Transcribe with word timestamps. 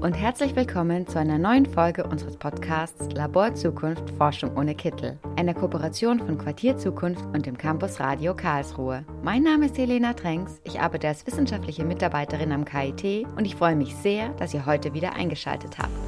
und 0.00 0.12
herzlich 0.12 0.54
willkommen 0.54 1.08
zu 1.08 1.18
einer 1.18 1.38
neuen 1.38 1.66
Folge 1.66 2.04
unseres 2.04 2.36
Podcasts 2.36 3.10
Labor 3.14 3.54
Zukunft 3.54 4.08
Forschung 4.16 4.56
ohne 4.56 4.74
Kittel, 4.76 5.18
einer 5.36 5.54
Kooperation 5.54 6.20
von 6.20 6.38
Quartier 6.38 6.76
Zukunft 6.76 7.24
und 7.34 7.46
dem 7.46 7.58
Campus 7.58 7.98
Radio 7.98 8.34
Karlsruhe. 8.34 9.04
Mein 9.24 9.42
Name 9.42 9.66
ist 9.66 9.76
Helena 9.76 10.12
Tränks, 10.12 10.60
ich 10.62 10.80
arbeite 10.80 11.08
als 11.08 11.26
wissenschaftliche 11.26 11.84
Mitarbeiterin 11.84 12.52
am 12.52 12.64
KIT 12.64 13.26
und 13.36 13.44
ich 13.44 13.56
freue 13.56 13.74
mich 13.74 13.94
sehr, 13.96 14.28
dass 14.34 14.54
ihr 14.54 14.66
heute 14.66 14.94
wieder 14.94 15.14
eingeschaltet 15.14 15.78
habt. 15.78 16.07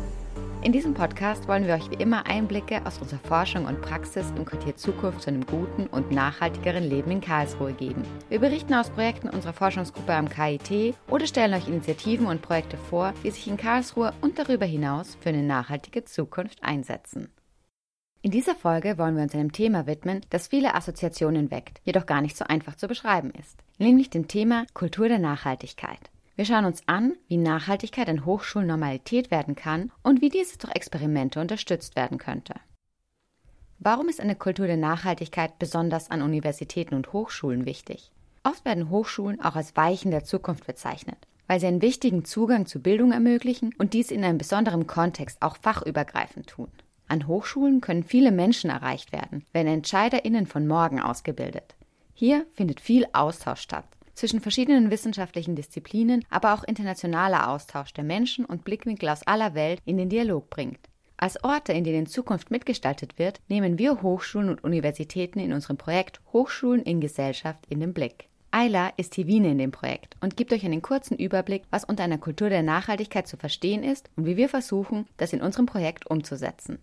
In 0.62 0.72
diesem 0.72 0.92
Podcast 0.92 1.48
wollen 1.48 1.66
wir 1.66 1.72
euch 1.72 1.90
wie 1.90 2.02
immer 2.02 2.26
Einblicke 2.26 2.84
aus 2.84 2.98
unserer 2.98 3.20
Forschung 3.20 3.64
und 3.64 3.80
Praxis 3.80 4.30
im 4.36 4.44
Quartier 4.44 4.76
Zukunft 4.76 5.22
zu 5.22 5.30
einem 5.30 5.46
guten 5.46 5.86
und 5.86 6.10
nachhaltigeren 6.10 6.84
Leben 6.84 7.10
in 7.10 7.22
Karlsruhe 7.22 7.72
geben. 7.72 8.02
Wir 8.28 8.40
berichten 8.40 8.74
aus 8.74 8.90
Projekten 8.90 9.30
unserer 9.30 9.54
Forschungsgruppe 9.54 10.12
am 10.12 10.28
KIT 10.28 10.94
oder 11.08 11.26
stellen 11.26 11.54
euch 11.54 11.66
Initiativen 11.66 12.26
und 12.26 12.42
Projekte 12.42 12.76
vor, 12.76 13.14
die 13.24 13.30
sich 13.30 13.48
in 13.48 13.56
Karlsruhe 13.56 14.12
und 14.20 14.38
darüber 14.38 14.66
hinaus 14.66 15.16
für 15.22 15.30
eine 15.30 15.42
nachhaltige 15.42 16.04
Zukunft 16.04 16.62
einsetzen. 16.62 17.30
In 18.20 18.30
dieser 18.30 18.54
Folge 18.54 18.98
wollen 18.98 19.16
wir 19.16 19.22
uns 19.22 19.34
einem 19.34 19.52
Thema 19.52 19.86
widmen, 19.86 20.20
das 20.28 20.48
viele 20.48 20.74
Assoziationen 20.74 21.50
weckt, 21.50 21.80
jedoch 21.84 22.04
gar 22.04 22.20
nicht 22.20 22.36
so 22.36 22.44
einfach 22.44 22.76
zu 22.76 22.86
beschreiben 22.86 23.30
ist, 23.30 23.58
nämlich 23.78 24.10
dem 24.10 24.28
Thema 24.28 24.66
Kultur 24.74 25.08
der 25.08 25.20
Nachhaltigkeit. 25.20 26.10
Wir 26.40 26.46
schauen 26.46 26.64
uns 26.64 26.82
an, 26.86 27.18
wie 27.28 27.36
Nachhaltigkeit 27.36 28.08
an 28.08 28.24
Hochschulen 28.24 28.66
Normalität 28.66 29.30
werden 29.30 29.56
kann 29.56 29.92
und 30.02 30.22
wie 30.22 30.30
diese 30.30 30.56
durch 30.56 30.74
Experimente 30.74 31.38
unterstützt 31.38 31.96
werden 31.96 32.16
könnte. 32.16 32.54
Warum 33.78 34.08
ist 34.08 34.22
eine 34.22 34.36
Kultur 34.36 34.66
der 34.66 34.78
Nachhaltigkeit 34.78 35.58
besonders 35.58 36.10
an 36.10 36.22
Universitäten 36.22 36.94
und 36.94 37.12
Hochschulen 37.12 37.66
wichtig? 37.66 38.10
Oft 38.42 38.64
werden 38.64 38.88
Hochschulen 38.88 39.42
auch 39.42 39.54
als 39.54 39.76
Weichen 39.76 40.12
der 40.12 40.24
Zukunft 40.24 40.66
bezeichnet, 40.66 41.18
weil 41.46 41.60
sie 41.60 41.66
einen 41.66 41.82
wichtigen 41.82 42.24
Zugang 42.24 42.64
zu 42.64 42.80
Bildung 42.80 43.12
ermöglichen 43.12 43.74
und 43.76 43.92
dies 43.92 44.10
in 44.10 44.24
einem 44.24 44.38
besonderen 44.38 44.86
Kontext 44.86 45.42
auch 45.42 45.58
fachübergreifend 45.58 46.46
tun. 46.46 46.68
An 47.06 47.26
Hochschulen 47.26 47.82
können 47.82 48.02
viele 48.02 48.32
Menschen 48.32 48.70
erreicht 48.70 49.12
werden, 49.12 49.44
werden 49.52 49.68
EntscheiderInnen 49.68 50.46
von 50.46 50.66
morgen 50.66 51.02
ausgebildet. 51.02 51.74
Hier 52.14 52.46
findet 52.54 52.80
viel 52.80 53.06
Austausch 53.12 53.60
statt, 53.60 53.84
zwischen 54.20 54.40
verschiedenen 54.42 54.90
wissenschaftlichen 54.90 55.56
Disziplinen, 55.56 56.26
aber 56.28 56.52
auch 56.52 56.62
internationaler 56.62 57.48
Austausch 57.48 57.94
der 57.94 58.04
Menschen 58.04 58.44
und 58.44 58.64
Blickwinkel 58.64 59.08
aus 59.08 59.26
aller 59.26 59.54
Welt 59.54 59.80
in 59.86 59.96
den 59.96 60.10
Dialog 60.10 60.50
bringt. 60.50 60.78
Als 61.16 61.42
Orte, 61.42 61.72
in 61.72 61.84
denen 61.84 62.04
Zukunft 62.06 62.50
mitgestaltet 62.50 63.18
wird, 63.18 63.40
nehmen 63.48 63.78
wir 63.78 64.02
Hochschulen 64.02 64.50
und 64.50 64.62
Universitäten 64.62 65.38
in 65.38 65.54
unserem 65.54 65.78
Projekt 65.78 66.20
Hochschulen 66.34 66.82
in 66.82 67.00
Gesellschaft 67.00 67.64
in 67.70 67.80
den 67.80 67.94
Blick. 67.94 68.28
Ayla 68.50 68.92
ist 68.98 69.16
die 69.16 69.26
Wiene 69.26 69.52
in 69.52 69.58
dem 69.58 69.70
Projekt 69.70 70.16
und 70.20 70.36
gibt 70.36 70.52
euch 70.52 70.66
einen 70.66 70.82
kurzen 70.82 71.16
Überblick, 71.16 71.62
was 71.70 71.84
unter 71.84 72.04
einer 72.04 72.18
Kultur 72.18 72.50
der 72.50 72.62
Nachhaltigkeit 72.62 73.26
zu 73.26 73.38
verstehen 73.38 73.82
ist 73.82 74.10
und 74.16 74.26
wie 74.26 74.36
wir 74.36 74.50
versuchen, 74.50 75.06
das 75.16 75.32
in 75.32 75.40
unserem 75.40 75.64
Projekt 75.64 76.10
umzusetzen. 76.10 76.78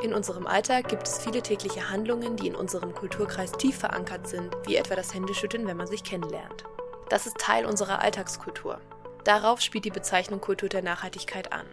In 0.00 0.14
unserem 0.14 0.46
Alltag 0.46 0.88
gibt 0.88 1.08
es 1.08 1.18
viele 1.18 1.42
tägliche 1.42 1.90
Handlungen, 1.90 2.36
die 2.36 2.46
in 2.46 2.54
unserem 2.54 2.94
Kulturkreis 2.94 3.50
tief 3.50 3.78
verankert 3.78 4.28
sind, 4.28 4.56
wie 4.64 4.76
etwa 4.76 4.94
das 4.94 5.12
Händeschütteln, 5.12 5.66
wenn 5.66 5.76
man 5.76 5.88
sich 5.88 6.04
kennenlernt. 6.04 6.64
Das 7.08 7.26
ist 7.26 7.38
Teil 7.38 7.66
unserer 7.66 8.00
Alltagskultur. 8.00 8.80
Darauf 9.24 9.60
spielt 9.60 9.84
die 9.84 9.90
Bezeichnung 9.90 10.40
Kultur 10.40 10.68
der 10.68 10.82
Nachhaltigkeit 10.82 11.52
an. 11.52 11.66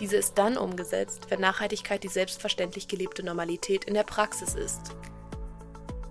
Diese 0.00 0.16
ist 0.16 0.38
dann 0.38 0.56
umgesetzt, 0.56 1.26
wenn 1.28 1.40
Nachhaltigkeit 1.40 2.02
die 2.02 2.08
selbstverständlich 2.08 2.88
gelebte 2.88 3.22
Normalität 3.22 3.84
in 3.84 3.94
der 3.94 4.04
Praxis 4.04 4.54
ist. 4.54 4.96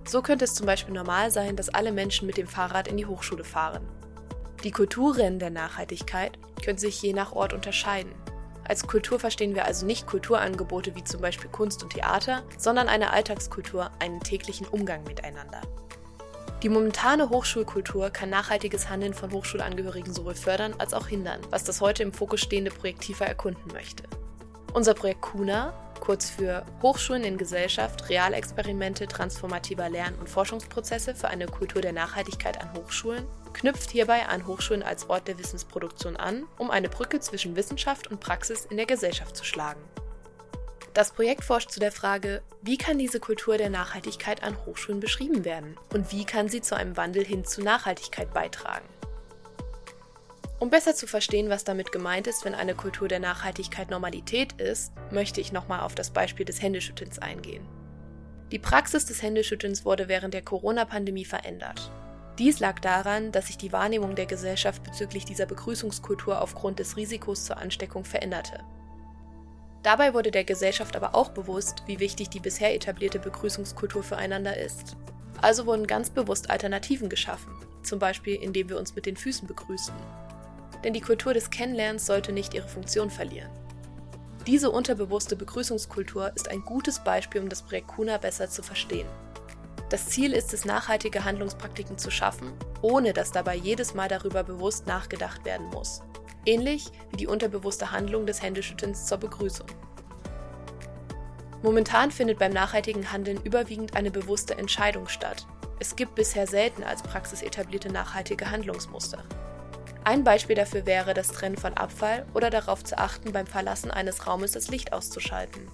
So 0.07 0.21
könnte 0.21 0.45
es 0.45 0.53
zum 0.53 0.67
Beispiel 0.67 0.93
normal 0.93 1.31
sein, 1.31 1.55
dass 1.55 1.69
alle 1.69 1.91
Menschen 1.91 2.27
mit 2.27 2.37
dem 2.37 2.47
Fahrrad 2.47 2.87
in 2.87 2.97
die 2.97 3.07
Hochschule 3.07 3.43
fahren. 3.43 3.87
Die 4.63 4.71
Kulturen 4.71 5.39
der 5.39 5.49
Nachhaltigkeit 5.49 6.37
können 6.63 6.77
sich 6.77 7.01
je 7.01 7.13
nach 7.13 7.31
Ort 7.31 7.53
unterscheiden. 7.53 8.13
Als 8.67 8.87
Kultur 8.87 9.19
verstehen 9.19 9.53
wir 9.53 9.65
also 9.65 9.85
nicht 9.85 10.07
Kulturangebote 10.07 10.95
wie 10.95 11.03
zum 11.03 11.21
Beispiel 11.21 11.49
Kunst 11.51 11.83
und 11.83 11.93
Theater, 11.93 12.43
sondern 12.57 12.87
eine 12.87 13.11
Alltagskultur, 13.11 13.91
einen 13.99 14.19
täglichen 14.21 14.67
Umgang 14.67 15.03
miteinander. 15.03 15.61
Die 16.63 16.69
momentane 16.69 17.29
Hochschulkultur 17.29 18.09
kann 18.09 18.31
nachhaltiges 18.31 18.89
Handeln 18.89 19.13
von 19.13 19.31
Hochschulangehörigen 19.31 20.11
sowohl 20.11 20.33
fördern 20.33 20.73
als 20.79 20.95
auch 20.95 21.07
hindern, 21.07 21.41
was 21.51 21.63
das 21.63 21.79
heute 21.79 22.01
im 22.01 22.11
Fokus 22.11 22.41
stehende 22.41 22.71
Projekt 22.71 23.01
tiefer 23.01 23.27
erkunden 23.27 23.71
möchte. 23.71 24.03
Unser 24.73 24.95
Projekt 24.95 25.21
KUNA 25.21 25.73
kurz 26.05 26.29
für 26.29 26.63
Hochschulen 26.83 27.23
in 27.23 27.37
Gesellschaft, 27.37 28.09
Realexperimente 28.09 29.07
transformativer 29.07 29.89
Lern- 29.89 30.15
und 30.19 30.29
Forschungsprozesse 30.29 31.15
für 31.15 31.29
eine 31.29 31.47
Kultur 31.47 31.81
der 31.81 31.93
Nachhaltigkeit 31.93 32.61
an 32.61 32.71
Hochschulen, 32.73 33.25
knüpft 33.53 33.89
hierbei 33.89 34.27
an 34.27 34.45
Hochschulen 34.45 34.83
als 34.83 35.09
Ort 35.09 35.27
der 35.27 35.39
Wissensproduktion 35.39 36.15
an, 36.15 36.43
um 36.59 36.69
eine 36.69 36.89
Brücke 36.89 37.19
zwischen 37.19 37.55
Wissenschaft 37.55 38.07
und 38.07 38.19
Praxis 38.19 38.65
in 38.65 38.77
der 38.77 38.85
Gesellschaft 38.85 39.35
zu 39.35 39.43
schlagen. 39.43 39.81
Das 40.93 41.11
Projekt 41.11 41.43
forscht 41.43 41.71
zu 41.71 41.79
der 41.79 41.91
Frage, 41.91 42.41
wie 42.61 42.77
kann 42.77 42.97
diese 42.97 43.19
Kultur 43.19 43.57
der 43.57 43.69
Nachhaltigkeit 43.69 44.43
an 44.43 44.55
Hochschulen 44.65 45.01
beschrieben 45.01 45.43
werden 45.43 45.75
und 45.91 46.11
wie 46.11 46.23
kann 46.23 46.49
sie 46.49 46.61
zu 46.61 46.75
einem 46.75 46.95
Wandel 46.95 47.25
hin 47.25 47.43
zu 47.43 47.61
Nachhaltigkeit 47.61 48.33
beitragen. 48.33 48.85
Um 50.65 50.71
besser 50.71 50.95
zu 50.95 51.05
verstehen, 51.05 51.51
was 51.51 51.63
damit 51.63 51.91
gemeint 51.91 52.25
ist, 52.25 52.43
wenn 52.43 52.55
eine 52.55 52.73
Kultur 52.73 53.07
der 53.07 53.19
Nachhaltigkeit 53.19 53.91
Normalität 53.91 54.53
ist, 54.53 54.91
möchte 55.11 55.39
ich 55.39 55.51
nochmal 55.51 55.81
auf 55.81 55.93
das 55.93 56.09
Beispiel 56.09 56.43
des 56.43 56.59
Händeschüttelns 56.59 57.19
eingehen. 57.19 57.63
Die 58.51 58.57
Praxis 58.57 59.05
des 59.05 59.21
Händeschüttelns 59.21 59.85
wurde 59.85 60.07
während 60.07 60.33
der 60.33 60.41
Corona-Pandemie 60.41 61.23
verändert. 61.23 61.91
Dies 62.39 62.59
lag 62.59 62.79
daran, 62.79 63.31
dass 63.31 63.45
sich 63.45 63.59
die 63.59 63.73
Wahrnehmung 63.73 64.15
der 64.15 64.25
Gesellschaft 64.25 64.81
bezüglich 64.83 65.23
dieser 65.23 65.45
Begrüßungskultur 65.45 66.41
aufgrund 66.41 66.79
des 66.79 66.97
Risikos 66.97 67.45
zur 67.45 67.57
Ansteckung 67.57 68.03
veränderte. 68.03 68.63
Dabei 69.83 70.15
wurde 70.15 70.31
der 70.31 70.45
Gesellschaft 70.45 70.95
aber 70.95 71.13
auch 71.13 71.29
bewusst, 71.29 71.83
wie 71.85 71.99
wichtig 71.99 72.31
die 72.31 72.39
bisher 72.39 72.73
etablierte 72.73 73.19
Begrüßungskultur 73.19 74.01
füreinander 74.01 74.57
ist. 74.57 74.97
Also 75.43 75.67
wurden 75.67 75.85
ganz 75.85 76.09
bewusst 76.09 76.49
Alternativen 76.49 77.07
geschaffen, 77.07 77.53
zum 77.83 77.99
Beispiel 77.99 78.33
indem 78.33 78.69
wir 78.69 78.79
uns 78.79 78.95
mit 78.95 79.05
den 79.05 79.15
Füßen 79.15 79.47
begrüßen 79.47 79.93
denn 80.85 80.93
die 80.93 81.01
Kultur 81.01 81.33
des 81.33 81.49
Kennenlernens 81.49 82.05
sollte 82.05 82.31
nicht 82.31 82.53
ihre 82.53 82.67
Funktion 82.67 83.09
verlieren. 83.09 83.49
Diese 84.45 84.69
unterbewusste 84.69 85.35
Begrüßungskultur 85.35 86.31
ist 86.35 86.47
ein 86.47 86.61
gutes 86.61 87.03
Beispiel, 87.03 87.41
um 87.41 87.49
das 87.49 87.63
Projekt 87.63 87.87
Kuna 87.87 88.19
besser 88.19 88.47
zu 88.51 88.61
verstehen. 88.61 89.07
Das 89.89 90.09
Ziel 90.09 90.31
ist 90.31 90.53
es, 90.53 90.63
nachhaltige 90.63 91.25
Handlungspraktiken 91.25 91.97
zu 91.97 92.11
schaffen, 92.11 92.53
ohne 92.83 93.13
dass 93.13 93.31
dabei 93.31 93.55
jedes 93.55 93.95
Mal 93.95 94.07
darüber 94.07 94.43
bewusst 94.43 94.85
nachgedacht 94.85 95.43
werden 95.43 95.65
muss. 95.71 96.03
Ähnlich 96.45 96.91
wie 97.09 97.17
die 97.17 97.27
unterbewusste 97.27 97.91
Handlung 97.91 98.27
des 98.27 98.43
Händeschüttelns 98.43 99.07
zur 99.07 99.17
Begrüßung. 99.17 99.67
Momentan 101.63 102.11
findet 102.11 102.37
beim 102.37 102.53
nachhaltigen 102.53 103.11
Handeln 103.11 103.41
überwiegend 103.43 103.95
eine 103.95 104.11
bewusste 104.11 104.55
Entscheidung 104.55 105.07
statt. 105.07 105.47
Es 105.79 105.95
gibt 105.95 106.13
bisher 106.13 106.45
selten 106.45 106.83
als 106.83 107.01
Praxis 107.01 107.41
etablierte 107.41 107.91
nachhaltige 107.91 108.51
Handlungsmuster. 108.51 109.23
Ein 110.05 110.23
Beispiel 110.23 110.55
dafür 110.55 110.85
wäre 110.85 111.15
das 111.15 111.29
Trennen 111.29 111.57
von 111.57 111.73
Abfall 111.73 112.27
oder 112.35 112.51
darauf 112.51 112.83
zu 112.83 112.95
achten, 112.95 113.33
beim 113.33 113.47
Verlassen 113.47 113.89
eines 113.89 114.27
Raumes 114.27 114.51
das 114.51 114.67
Licht 114.67 114.93
auszuschalten. 114.93 115.67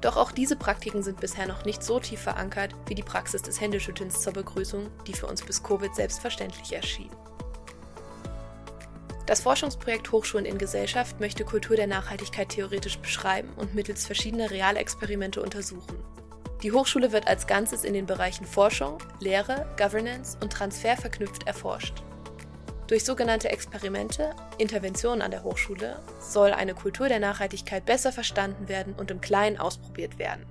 Doch 0.00 0.16
auch 0.16 0.32
diese 0.32 0.56
Praktiken 0.56 1.04
sind 1.04 1.20
bisher 1.20 1.46
noch 1.46 1.64
nicht 1.64 1.84
so 1.84 2.00
tief 2.00 2.20
verankert 2.20 2.74
wie 2.86 2.96
die 2.96 3.04
Praxis 3.04 3.40
des 3.40 3.60
Händeschüttelns 3.60 4.20
zur 4.20 4.32
Begrüßung, 4.32 4.88
die 5.06 5.12
für 5.12 5.28
uns 5.28 5.42
bis 5.42 5.62
Covid 5.62 5.94
selbstverständlich 5.94 6.72
erschien. 6.72 7.08
Das 9.26 9.42
Forschungsprojekt 9.42 10.10
Hochschulen 10.10 10.44
in 10.44 10.58
Gesellschaft 10.58 11.20
möchte 11.20 11.44
Kultur 11.44 11.76
der 11.76 11.86
Nachhaltigkeit 11.86 12.48
theoretisch 12.48 12.98
beschreiben 12.98 13.50
und 13.54 13.76
mittels 13.76 14.04
verschiedener 14.04 14.50
Realexperimente 14.50 15.40
untersuchen. 15.40 16.02
Die 16.64 16.72
Hochschule 16.72 17.12
wird 17.12 17.28
als 17.28 17.46
Ganzes 17.46 17.84
in 17.84 17.94
den 17.94 18.06
Bereichen 18.06 18.44
Forschung, 18.44 18.98
Lehre, 19.20 19.72
Governance 19.78 20.36
und 20.42 20.52
Transfer 20.52 20.96
verknüpft 20.96 21.46
erforscht. 21.46 22.02
Durch 22.86 23.04
sogenannte 23.04 23.48
Experimente, 23.48 24.30
Interventionen 24.58 25.22
an 25.22 25.30
der 25.30 25.42
Hochschule, 25.42 26.02
soll 26.20 26.52
eine 26.52 26.74
Kultur 26.74 27.08
der 27.08 27.18
Nachhaltigkeit 27.18 27.86
besser 27.86 28.12
verstanden 28.12 28.68
werden 28.68 28.94
und 28.94 29.10
im 29.10 29.20
Kleinen 29.20 29.56
ausprobiert 29.56 30.18
werden. 30.18 30.44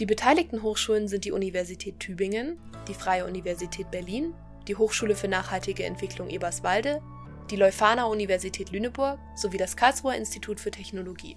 Die 0.00 0.06
beteiligten 0.06 0.62
Hochschulen 0.62 1.08
sind 1.08 1.24
die 1.24 1.32
Universität 1.32 2.00
Tübingen, 2.00 2.58
die 2.86 2.94
Freie 2.94 3.26
Universität 3.26 3.90
Berlin, 3.90 4.32
die 4.68 4.76
Hochschule 4.76 5.16
für 5.16 5.28
nachhaltige 5.28 5.84
Entwicklung 5.84 6.30
Eberswalde, 6.30 7.02
die 7.50 7.56
Leuphana 7.56 8.04
Universität 8.04 8.70
Lüneburg 8.70 9.18
sowie 9.34 9.56
das 9.56 9.76
Karlsruher 9.76 10.14
Institut 10.14 10.60
für 10.60 10.70
Technologie. 10.70 11.36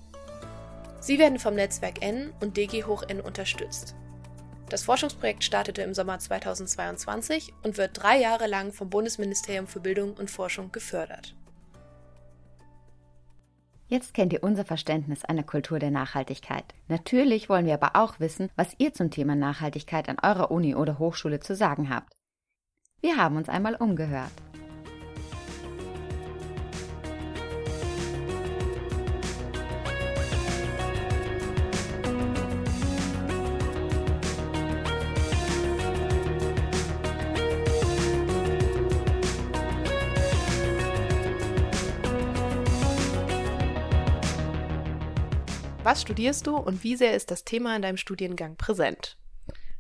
Sie 1.00 1.18
werden 1.18 1.40
vom 1.40 1.56
Netzwerk 1.56 2.02
N 2.02 2.32
und 2.40 2.56
DG 2.56 2.84
Hoch 2.84 3.04
N 3.08 3.20
unterstützt. 3.20 3.96
Das 4.72 4.84
Forschungsprojekt 4.84 5.44
startete 5.44 5.82
im 5.82 5.94
Sommer 5.94 6.18
2022 6.18 7.52
und 7.62 7.78
wird 7.78 8.02
drei 8.02 8.18
Jahre 8.18 8.48
lang 8.48 8.72
vom 8.72 8.90
Bundesministerium 8.90 9.68
für 9.68 9.82
Bildung 9.82 10.14
und 10.14 10.32
Forschung 10.32 10.72
gefördert. 10.72 11.36
Jetzt 13.90 14.14
kennt 14.14 14.32
ihr 14.32 14.44
unser 14.44 14.64
Verständnis 14.64 15.26
einer 15.26 15.44
Kultur 15.44 15.78
der 15.80 15.92
Nachhaltigkeit. 15.92 16.64
Natürlich 16.88 17.50
wollen 17.50 17.66
wir 17.66 17.74
aber 17.74 18.02
auch 18.02 18.22
wissen, 18.22 18.50
was 18.56 18.74
ihr 18.78 18.94
zum 18.94 19.12
Thema 19.12 19.36
Nachhaltigkeit 19.36 20.08
an 20.08 20.20
eurer 20.24 20.52
Uni 20.52 20.74
oder 20.74 21.00
Hochschule 21.00 21.42
zu 21.42 21.54
sagen 21.54 21.94
habt. 21.94 22.14
Wir 23.02 23.18
haben 23.18 23.36
uns 23.36 23.50
einmal 23.50 23.76
umgehört. 23.76 24.32
Was 45.92 46.04
studierst 46.04 46.48
du 46.48 46.56
und 46.56 46.86
wie 46.86 46.96
sehr 46.96 47.18
ist 47.18 47.32
das 47.32 47.44
Thema 47.44 47.76
in 47.76 47.82
deinem 47.82 47.98
Studiengang 47.98 48.56
präsent? 48.56 49.18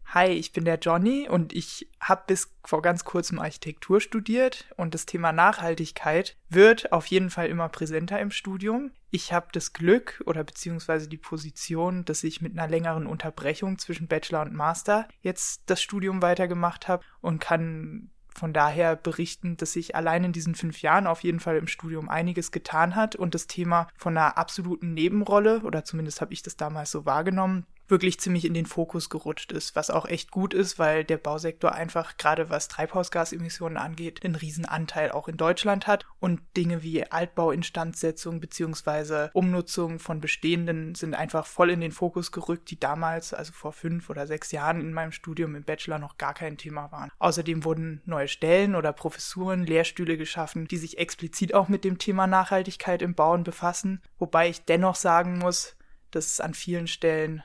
Hi, 0.08 0.28
ich 0.28 0.52
bin 0.52 0.66
der 0.66 0.78
Johnny 0.78 1.30
und 1.30 1.54
ich 1.54 1.90
habe 2.02 2.24
bis 2.28 2.54
vor 2.66 2.81
ganz 2.81 3.06
kurzem 3.06 3.40
Architektur 3.40 4.02
studiert 4.02 4.66
und 4.75 4.94
das 4.94 5.06
Thema 5.06 5.31
Nachhaltigkeit 5.31 6.36
wird 6.50 6.92
auf 6.92 7.06
jeden 7.06 7.30
Fall 7.30 7.48
immer 7.48 7.69
präsenter 7.69 8.19
im 8.19 8.30
Studium. 8.30 8.92
Ich 9.10 9.31
habe 9.31 9.48
das 9.54 9.72
Glück 9.72 10.22
oder 10.25 10.44
beziehungsweise 10.44 11.08
die 11.08 11.16
Position, 11.16 12.04
dass 12.04 12.25
ich 12.25 12.42
mit 12.42 12.60
einer 12.60 12.68
längeren 12.68 13.08
Unterbrechung 13.08 13.80
zwischen 13.80 14.10
Bachelor 14.10 14.42
und 14.42 14.54
Master 14.54 15.08
jetzt 15.22 15.62
das 15.68 15.81
Studium 15.81 16.22
weitergemacht 16.22 16.90
habe 16.90 17.06
und 17.22 17.40
kann 17.40 18.12
von 18.36 18.54
daher 18.54 18.95
berichten, 18.95 19.57
dass 19.57 19.74
sich 19.74 19.95
allein 19.95 20.24
in 20.24 20.31
diesen 20.31 20.56
fünf 20.56 20.81
Jahren 20.81 21.07
auf 21.07 21.24
jeden 21.24 21.39
Fall 21.39 21.57
im 21.57 21.68
Studium 21.68 22.10
einiges 22.10 22.51
getan 22.51 22.95
hat 22.95 23.16
und 23.16 23.36
das 23.36 23.48
Thema 23.48 23.88
von 23.95 24.18
einer 24.18 24.38
absoluten 24.38 24.94
Nebenrolle, 24.94 25.62
oder 25.62 25.83
zumindest 25.83 26.22
habe 26.22 26.33
ich 26.33 26.42
das 26.42 26.57
damals 26.57 26.92
so 26.92 27.06
wahrgenommen, 27.06 27.66
wirklich 27.91 28.19
ziemlich 28.19 28.45
in 28.45 28.53
den 28.53 28.65
Fokus 28.65 29.09
gerutscht 29.09 29.51
ist, 29.51 29.75
was 29.75 29.89
auch 29.89 30.05
echt 30.05 30.31
gut 30.31 30.53
ist, 30.53 30.79
weil 30.79 31.03
der 31.03 31.17
Bausektor 31.17 31.73
einfach 31.73 32.17
gerade 32.17 32.49
was 32.49 32.67
Treibhausgasemissionen 32.67 33.77
angeht, 33.77 34.23
einen 34.23 34.35
riesen 34.35 34.65
Anteil 34.65 35.11
auch 35.11 35.27
in 35.27 35.38
Deutschland 35.38 35.85
hat 35.85 36.05
und 36.19 36.41
Dinge 36.57 36.81
wie 36.81 37.05
Altbauinstandsetzung 37.05 38.39
beziehungsweise 38.39 39.29
Umnutzung 39.33 39.99
von 39.99 40.21
bestehenden 40.21 40.95
sind 40.95 41.13
einfach 41.13 41.45
voll 41.45 41.69
in 41.69 41.81
den 41.81 41.91
Fokus 41.91 42.31
gerückt, 42.31 42.71
die 42.71 42.79
damals, 42.79 43.33
also 43.33 43.51
vor 43.53 43.73
fünf 43.73 44.09
oder 44.09 44.25
sechs 44.25 44.51
Jahren 44.51 44.81
in 44.81 44.93
meinem 44.93 45.11
Studium 45.11 45.55
im 45.55 45.63
Bachelor 45.63 45.99
noch 45.99 46.17
gar 46.17 46.33
kein 46.33 46.57
Thema 46.57 46.91
waren. 46.91 47.11
Außerdem 47.19 47.63
wurden 47.65 48.01
neue 48.05 48.27
Stellen 48.27 48.75
oder 48.75 48.93
Professuren, 48.93 49.65
Lehrstühle 49.65 50.17
geschaffen, 50.17 50.67
die 50.67 50.77
sich 50.77 50.97
explizit 50.97 51.53
auch 51.53 51.67
mit 51.67 51.83
dem 51.83 51.97
Thema 51.97 52.25
Nachhaltigkeit 52.25 53.01
im 53.01 53.15
Bauen 53.15 53.43
befassen, 53.43 54.01
wobei 54.17 54.49
ich 54.49 54.63
dennoch 54.63 54.95
sagen 54.95 55.38
muss, 55.38 55.75
dass 56.11 56.27
es 56.27 56.39
an 56.39 56.53
vielen 56.53 56.88
Stellen 56.88 57.43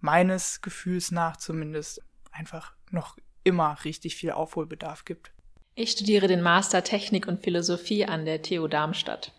meines 0.00 0.60
Gefühls 0.60 1.10
nach 1.10 1.36
zumindest 1.36 2.02
einfach 2.30 2.74
noch 2.90 3.16
immer 3.44 3.76
richtig 3.84 4.16
viel 4.16 4.30
Aufholbedarf 4.30 5.04
gibt. 5.04 5.32
Ich 5.74 5.92
studiere 5.92 6.26
den 6.26 6.42
Master 6.42 6.82
Technik 6.82 7.28
und 7.28 7.42
Philosophie 7.42 8.04
an 8.04 8.24
der 8.24 8.42
TU 8.42 8.66
Darmstadt. 8.66 9.32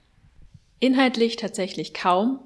Inhaltlich 0.80 1.36
tatsächlich 1.36 1.94
kaum. 1.94 2.40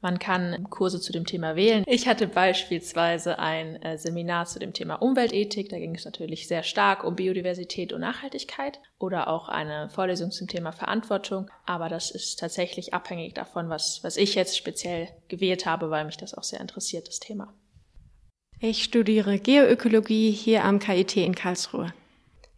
Man 0.00 0.20
kann 0.20 0.68
Kurse 0.70 1.00
zu 1.00 1.12
dem 1.12 1.26
Thema 1.26 1.56
wählen. 1.56 1.82
Ich 1.86 2.06
hatte 2.06 2.28
beispielsweise 2.28 3.40
ein 3.40 3.82
äh, 3.82 3.98
Seminar 3.98 4.46
zu 4.46 4.60
dem 4.60 4.72
Thema 4.72 4.94
Umweltethik. 4.96 5.68
Da 5.70 5.78
ging 5.78 5.96
es 5.96 6.04
natürlich 6.04 6.46
sehr 6.46 6.62
stark 6.62 7.02
um 7.02 7.16
Biodiversität 7.16 7.92
und 7.92 8.02
Nachhaltigkeit 8.02 8.78
oder 9.00 9.26
auch 9.26 9.48
eine 9.48 9.90
Vorlesung 9.90 10.30
zum 10.30 10.46
Thema 10.46 10.70
Verantwortung. 10.70 11.50
Aber 11.66 11.88
das 11.88 12.12
ist 12.12 12.38
tatsächlich 12.38 12.94
abhängig 12.94 13.34
davon, 13.34 13.70
was, 13.70 14.04
was 14.04 14.16
ich 14.16 14.36
jetzt 14.36 14.56
speziell 14.56 15.08
gewählt 15.26 15.66
habe, 15.66 15.90
weil 15.90 16.04
mich 16.04 16.16
das 16.16 16.34
auch 16.34 16.44
sehr 16.44 16.60
interessiert, 16.60 17.08
das 17.08 17.18
Thema. 17.18 17.52
Ich 18.60 18.84
studiere 18.84 19.38
Geoökologie 19.38 20.30
hier 20.30 20.64
am 20.64 20.78
KIT 20.78 21.16
in 21.16 21.34
Karlsruhe. 21.34 21.92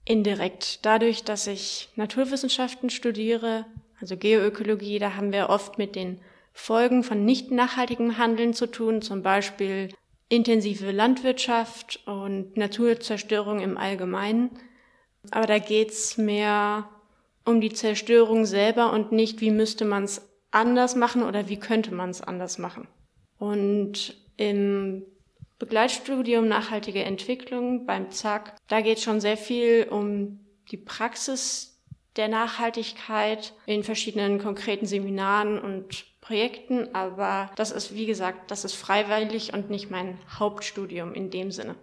Indirekt 0.05 0.85
dadurch, 0.85 1.25
dass 1.25 1.47
ich 1.47 1.89
Naturwissenschaften 1.97 2.91
studiere, 2.91 3.65
also 4.01 4.17
Geoökologie, 4.17 4.99
da 4.99 5.17
haben 5.17 5.33
wir 5.33 5.49
oft 5.49 5.79
mit 5.79 5.95
den 5.95 6.21
Folgen 6.61 7.03
von 7.03 7.25
nicht 7.25 7.51
nachhaltigem 7.51 8.19
Handeln 8.19 8.53
zu 8.53 8.67
tun, 8.67 9.01
zum 9.01 9.23
Beispiel 9.23 9.89
intensive 10.29 10.91
Landwirtschaft 10.93 12.01
und 12.07 12.57
Naturzerstörung 12.57 13.61
im 13.61 13.79
Allgemeinen. 13.79 14.51
Aber 15.31 15.47
da 15.47 15.59
geht's 15.59 16.19
mehr 16.19 16.89
um 17.47 17.63
die 17.63 17.73
Zerstörung 17.73 18.45
selber 18.45 18.93
und 18.93 19.11
nicht, 19.11 19.41
wie 19.41 19.51
müsste 19.51 19.87
man 19.87 20.05
es 20.05 20.31
anders 20.51 20.97
machen 20.97 21.23
oder 21.23 21.49
wie 21.49 21.59
könnte 21.59 21.95
man 21.95 22.11
es 22.11 22.21
anders 22.21 22.59
machen. 22.59 22.87
Und 23.39 24.15
im 24.37 25.03
Begleitstudium 25.59 26.47
Nachhaltige 26.47 27.05
Entwicklung 27.05 27.87
beim 27.87 28.11
ZAK, 28.11 28.55
da 28.69 28.83
geht 28.83 29.01
schon 29.01 29.21
sehr 29.21 29.39
viel 29.39 29.89
um 29.91 30.41
die 30.71 30.77
Praxis 30.77 31.81
der 32.17 32.29
Nachhaltigkeit 32.29 33.55
in 33.67 33.83
verschiedenen 33.83 34.39
konkreten 34.39 34.87
Seminaren 34.87 35.59
und 35.59 36.05
Projekten, 36.21 36.95
aber 36.95 37.51
das 37.57 37.71
ist, 37.71 37.95
wie 37.95 38.07
gesagt, 38.07 38.51
das 38.51 38.65
ist 38.65 38.75
freiwillig 38.75 39.55
und 39.55 39.71
nicht 39.71 39.91
mein 39.91 40.19
Hauptstudium 40.39 41.15
in 41.15 41.31
dem 41.31 41.51
Sinne. 41.51 41.77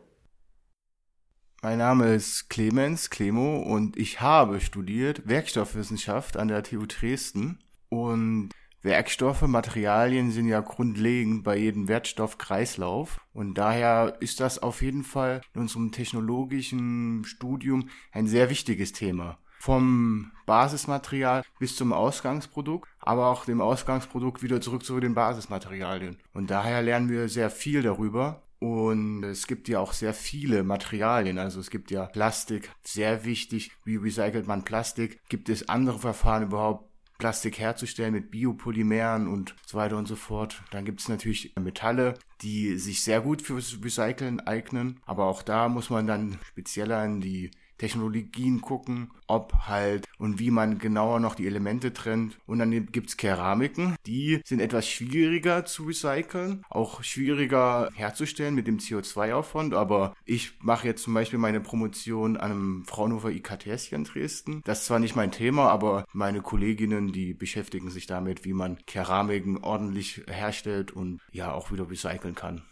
Mein 1.63 1.79
Name 1.79 2.13
ist 2.13 2.49
Clemens 2.49 3.09
Clemo 3.09 3.57
und 3.57 3.97
ich 3.97 4.21
habe 4.21 4.61
studiert 4.61 5.27
Werkstoffwissenschaft 5.27 6.37
an 6.37 6.49
der 6.49 6.61
TU 6.61 6.85
Dresden. 6.85 7.59
Und 7.89 8.51
Werkstoffe, 8.83 9.41
Materialien 9.41 10.29
sind 10.29 10.47
ja 10.47 10.61
grundlegend 10.61 11.43
bei 11.43 11.57
jedem 11.57 11.87
Wertstoffkreislauf. 11.87 13.19
Und 13.33 13.55
daher 13.55 14.17
ist 14.19 14.39
das 14.39 14.59
auf 14.59 14.83
jeden 14.83 15.03
Fall 15.03 15.41
in 15.55 15.61
unserem 15.61 15.91
technologischen 15.91 17.23
Studium 17.25 17.89
ein 18.11 18.27
sehr 18.27 18.51
wichtiges 18.51 18.93
Thema 18.93 19.39
vom 19.59 20.31
Basismaterial 20.45 21.43
bis 21.59 21.75
zum 21.75 21.93
Ausgangsprodukt, 21.93 22.87
aber 22.99 23.27
auch 23.27 23.45
dem 23.45 23.61
Ausgangsprodukt 23.61 24.43
wieder 24.43 24.61
zurück 24.61 24.83
zu 24.83 24.99
den 24.99 25.13
Basismaterialien. 25.13 26.17
Und 26.33 26.49
daher 26.49 26.81
lernen 26.81 27.09
wir 27.09 27.29
sehr 27.29 27.49
viel 27.49 27.81
darüber. 27.81 28.43
Und 28.59 29.23
es 29.23 29.45
gibt 29.45 29.67
ja 29.67 29.79
auch 29.79 29.93
sehr 29.93 30.15
viele 30.15 30.63
Materialien. 30.63 31.37
Also 31.37 31.59
es 31.59 31.69
gibt 31.69 31.91
ja 31.91 32.05
Plastik, 32.07 32.71
sehr 32.81 33.23
wichtig. 33.23 33.71
Wie 33.83 33.97
recycelt 33.97 34.47
man 34.47 34.63
Plastik? 34.63 35.19
Gibt 35.29 35.49
es 35.49 35.69
andere 35.69 35.99
Verfahren 35.99 36.43
überhaupt? 36.43 36.87
Plastik 37.17 37.57
herzustellen 37.57 38.13
mit 38.13 38.29
Biopolymeren 38.29 39.27
und 39.27 39.55
so 39.65 39.77
weiter 39.77 39.97
und 39.97 40.07
so 40.07 40.15
fort. 40.15 40.61
Dann 40.71 40.85
gibt 40.85 41.01
es 41.01 41.09
natürlich 41.09 41.53
Metalle, 41.59 42.13
die 42.41 42.77
sich 42.77 43.03
sehr 43.03 43.21
gut 43.21 43.41
fürs 43.41 43.79
Recyceln 43.83 44.39
eignen, 44.41 44.99
aber 45.05 45.25
auch 45.25 45.41
da 45.41 45.67
muss 45.67 45.89
man 45.89 46.05
dann 46.05 46.37
spezieller 46.47 47.03
in 47.03 47.19
die 47.19 47.51
Technologien 47.77 48.61
gucken, 48.61 49.11
ob 49.27 49.53
halt 49.67 50.07
und 50.17 50.39
wie 50.39 50.51
man 50.51 50.79
genauer 50.79 51.19
noch 51.19 51.35
die 51.35 51.47
Elemente 51.47 51.93
trennt. 51.93 52.37
Und 52.45 52.59
dann 52.59 52.91
gibt's 52.91 53.17
Keramiken, 53.17 53.95
die 54.05 54.41
sind 54.45 54.59
etwas 54.59 54.87
schwieriger 54.87 55.65
zu 55.65 55.83
recyceln, 55.83 56.63
auch 56.69 57.03
schwieriger 57.03 57.89
herzustellen 57.93 58.55
mit 58.55 58.67
dem 58.67 58.79
CO2-Aufwand. 58.79 59.73
Aber 59.73 60.15
ich 60.25 60.53
mache 60.61 60.87
jetzt 60.87 61.03
zum 61.03 61.13
Beispiel 61.13 61.39
meine 61.39 61.59
Promotion 61.59 62.37
an 62.37 62.51
einem 62.51 62.85
Fraunhofer 62.85 63.29
IKTS 63.29 63.83
hier 63.83 63.97
in 63.97 64.03
Dresden. 64.03 64.61
Das 64.63 64.79
ist 64.79 64.85
zwar 64.85 64.99
nicht 64.99 65.15
mein 65.15 65.31
Thema, 65.31 65.69
aber 65.69 66.05
meine 66.13 66.41
Kolleginnen, 66.41 67.11
die 67.11 67.33
beschäftigen 67.33 67.89
sich 67.89 68.07
damit, 68.07 68.45
wie 68.45 68.53
man 68.53 68.77
Keramiken 68.85 69.57
ordentlich 69.57 70.23
herstellt 70.27 70.91
und 70.91 71.21
ja 71.31 71.51
auch 71.53 71.71
wieder 71.71 71.89
recyceln 71.89 72.35
kann. 72.35 72.63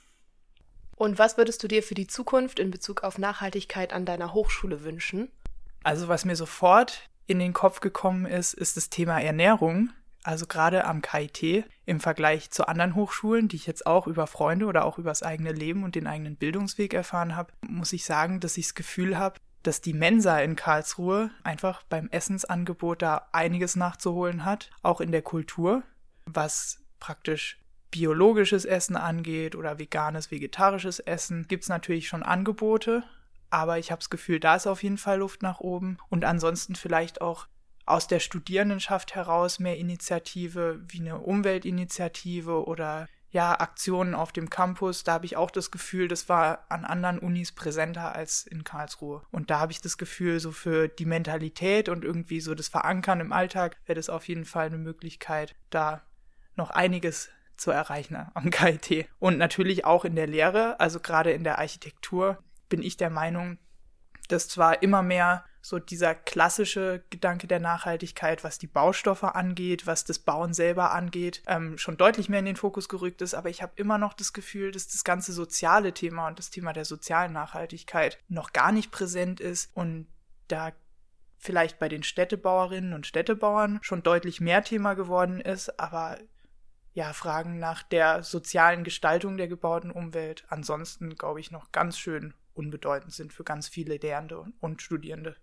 Und 0.96 1.20
was 1.20 1.38
würdest 1.38 1.62
du 1.62 1.68
dir 1.68 1.84
für 1.84 1.96
die 1.96 2.08
Zukunft 2.08 2.60
in 2.60 2.72
Bezug 2.72 3.04
auf 3.04 3.18
Nachhaltigkeit 3.18 3.94
an 3.94 4.06
deiner 4.06 4.34
Hochschule 4.34 4.84
wünschen? 4.84 5.30
Also 5.84 6.08
was 6.08 6.26
mir 6.26 6.36
sofort 6.36 7.10
in 7.28 7.40
den 7.40 7.54
Kopf 7.54 7.80
gekommen 7.80 8.26
ist, 8.26 8.54
ist 8.54 8.78
das 8.78 8.90
Thema 8.90 9.20
Ernährung. 9.20 9.92
Also 10.24 10.48
gerade 10.48 10.86
am 10.86 11.04
KIT 11.04 11.66
im 11.86 12.00
Vergleich 12.00 12.50
zu 12.50 12.68
anderen 12.68 12.96
Hochschulen, 12.96 13.48
die 13.48 13.58
ich 13.58 13.68
jetzt 13.68 13.86
auch 13.86 14.08
über 14.08 14.26
Freunde 14.26 14.66
oder 14.66 14.86
auch 14.86 14.98
übers 14.98 15.22
eigene 15.22 15.52
Leben 15.52 15.84
und 15.84 15.94
den 15.94 16.08
eigenen 16.08 16.36
Bildungsweg 16.36 16.96
erfahren 16.96 17.36
habe, 17.36 17.54
muss 17.62 17.94
ich 17.94 18.06
sagen, 18.06 18.40
dass 18.40 18.58
ich 18.58 18.66
das 18.66 18.76
Gefühl 18.76 19.20
habe, 19.20 19.40
dass 19.62 19.82
die 19.82 19.94
Mensa 19.94 20.40
in 20.40 20.56
Karlsruhe 20.56 21.30
einfach 21.44 21.84
beim 21.84 22.08
Essensangebot 22.10 23.02
da 23.02 23.28
einiges 23.34 23.76
nachzuholen 23.76 24.46
hat, 24.46 24.72
auch 24.82 25.02
in 25.02 25.12
der 25.12 25.22
Kultur, 25.22 25.84
was 26.26 26.80
praktisch 27.00 27.60
biologisches 27.96 28.66
Essen 28.66 28.98
angeht 28.98 29.56
oder 29.56 29.80
veganes, 29.80 30.30
vegetarisches 30.30 31.00
Essen, 31.00 31.48
gibt 31.48 31.64
es 31.64 31.70
natürlich 31.70 32.10
schon 32.10 32.24
Angebote, 32.24 33.04
aber 33.50 33.80
ich 33.80 33.90
habe 33.90 34.00
das 34.00 34.10
Gefühl, 34.10 34.42
da 34.42 34.58
ist 34.58 34.68
auf 34.68 34.84
jeden 34.84 34.98
Fall 34.98 35.20
Luft 35.20 35.42
nach 35.42 35.62
oben. 35.62 35.98
Und 36.10 36.26
ansonsten 36.26 36.76
vielleicht 36.76 37.22
auch 37.22 37.48
aus 37.86 38.08
der 38.08 38.20
Studierendenschaft 38.20 39.16
heraus 39.16 39.60
mehr 39.60 39.78
Initiative 39.78 40.82
wie 40.90 41.00
eine 41.00 41.20
Umweltinitiative 41.20 42.66
oder 42.66 43.08
ja, 43.30 43.58
Aktionen 43.58 44.14
auf 44.14 44.34
dem 44.34 44.50
Campus. 44.50 45.06
Da 45.06 45.14
habe 45.14 45.26
ich 45.26 45.38
auch 45.38 45.52
das 45.52 45.72
Gefühl, 45.72 46.10
das 46.10 46.28
war 46.28 46.66
an 46.68 46.84
anderen 46.84 47.18
Unis 47.18 47.54
präsenter 47.54 48.14
als 48.14 48.46
in 48.46 48.66
Karlsruhe. 48.66 49.22
Und 49.32 49.50
da 49.50 49.60
habe 49.60 49.72
ich 49.72 49.80
das 49.80 49.98
Gefühl, 49.98 50.42
so 50.42 50.52
für 50.52 50.90
die 50.90 51.06
Mentalität 51.06 51.88
und 51.88 52.04
irgendwie 52.04 52.42
so 52.42 52.56
das 52.56 52.68
Verankern 52.68 53.22
im 53.22 53.32
Alltag 53.32 53.78
wäre 53.86 53.96
das 53.96 54.10
auf 54.10 54.28
jeden 54.28 54.46
Fall 54.46 54.66
eine 54.66 54.80
Möglichkeit, 54.80 55.56
da 55.70 56.02
noch 56.58 56.72
einiges 56.72 57.30
zu 57.58 57.72
erreichen 57.72 58.18
am 58.34 58.50
KIT. 58.50 59.08
Und 59.20 59.38
natürlich 59.38 59.86
auch 59.86 60.06
in 60.06 60.16
der 60.16 60.28
Lehre, 60.28 60.80
also 60.80 61.00
gerade 61.00 61.32
in 61.32 61.44
der 61.44 61.60
Architektur, 61.60 62.38
bin 62.70 62.82
ich 62.82 62.98
der 62.98 63.10
Meinung, 63.10 63.58
dass 64.28 64.48
zwar 64.48 64.82
immer 64.82 65.02
mehr 65.02 65.46
so 65.62 65.80
dieser 65.80 66.14
klassische 66.14 67.04
Gedanke 67.10 67.48
der 67.48 67.60
Nachhaltigkeit, 67.60 68.44
was 68.44 68.60
die 68.60 68.68
Baustoffe 68.68 69.24
angeht, 69.24 69.88
was 69.88 70.04
das 70.04 70.20
Bauen 70.20 70.54
selber 70.54 70.92
angeht, 70.92 71.42
ähm, 71.48 71.80
schon 71.80 71.98
deutlich 71.98 72.30
mehr 72.30 72.40
in 72.40 72.46
den 72.46 72.56
Fokus 72.56 72.88
gerückt 72.88 73.24
ist. 73.24 73.34
Aber 73.34 73.50
ich 73.50 73.64
habe 73.64 73.74
immer 73.76 73.98
noch 73.98 74.14
das 74.14 74.32
Gefühl, 74.32 74.72
dass 74.72 74.88
das 74.88 75.04
ganze 75.04 75.34
soziale 75.34 75.92
Thema 75.92 76.28
und 76.28 76.38
das 76.38 76.52
Thema 76.52 76.72
der 76.72 76.86
sozialen 76.86 77.34
Nachhaltigkeit 77.34 78.20
noch 78.28 78.54
gar 78.54 78.72
nicht 78.72 78.92
präsent 78.92 79.40
ist 79.40 79.76
und 79.76 80.08
da 80.50 80.72
vielleicht 81.40 81.80
bei 81.80 81.90
den 81.90 82.04
Städtebauerinnen 82.04 82.94
und 82.94 83.08
Städtebauern 83.08 83.80
schon 83.82 84.04
deutlich 84.04 84.40
mehr 84.42 84.64
Thema 84.64 84.94
geworden 84.94 85.42
ist, 85.42 85.80
aber 85.80 86.20
ja, 86.96 87.12
Fragen 87.12 87.60
nach 87.60 87.84
der 87.84 88.24
sozialen 88.24 88.86
Gestaltung 88.86 89.38
der 89.38 89.50
gebauten 89.50 89.92
Umwelt 89.92 90.46
ansonsten, 90.48 91.16
glaube 91.16 91.42
ich, 91.42 91.52
noch 91.52 91.72
ganz 91.74 92.00
schön 92.00 92.34
unbedeutend 92.54 93.14
sind 93.14 93.34
für 93.34 93.44
ganz 93.44 93.68
viele 93.68 93.98
Lehrende 93.98 94.46
und 94.62 94.82
Studierende. 94.82 95.36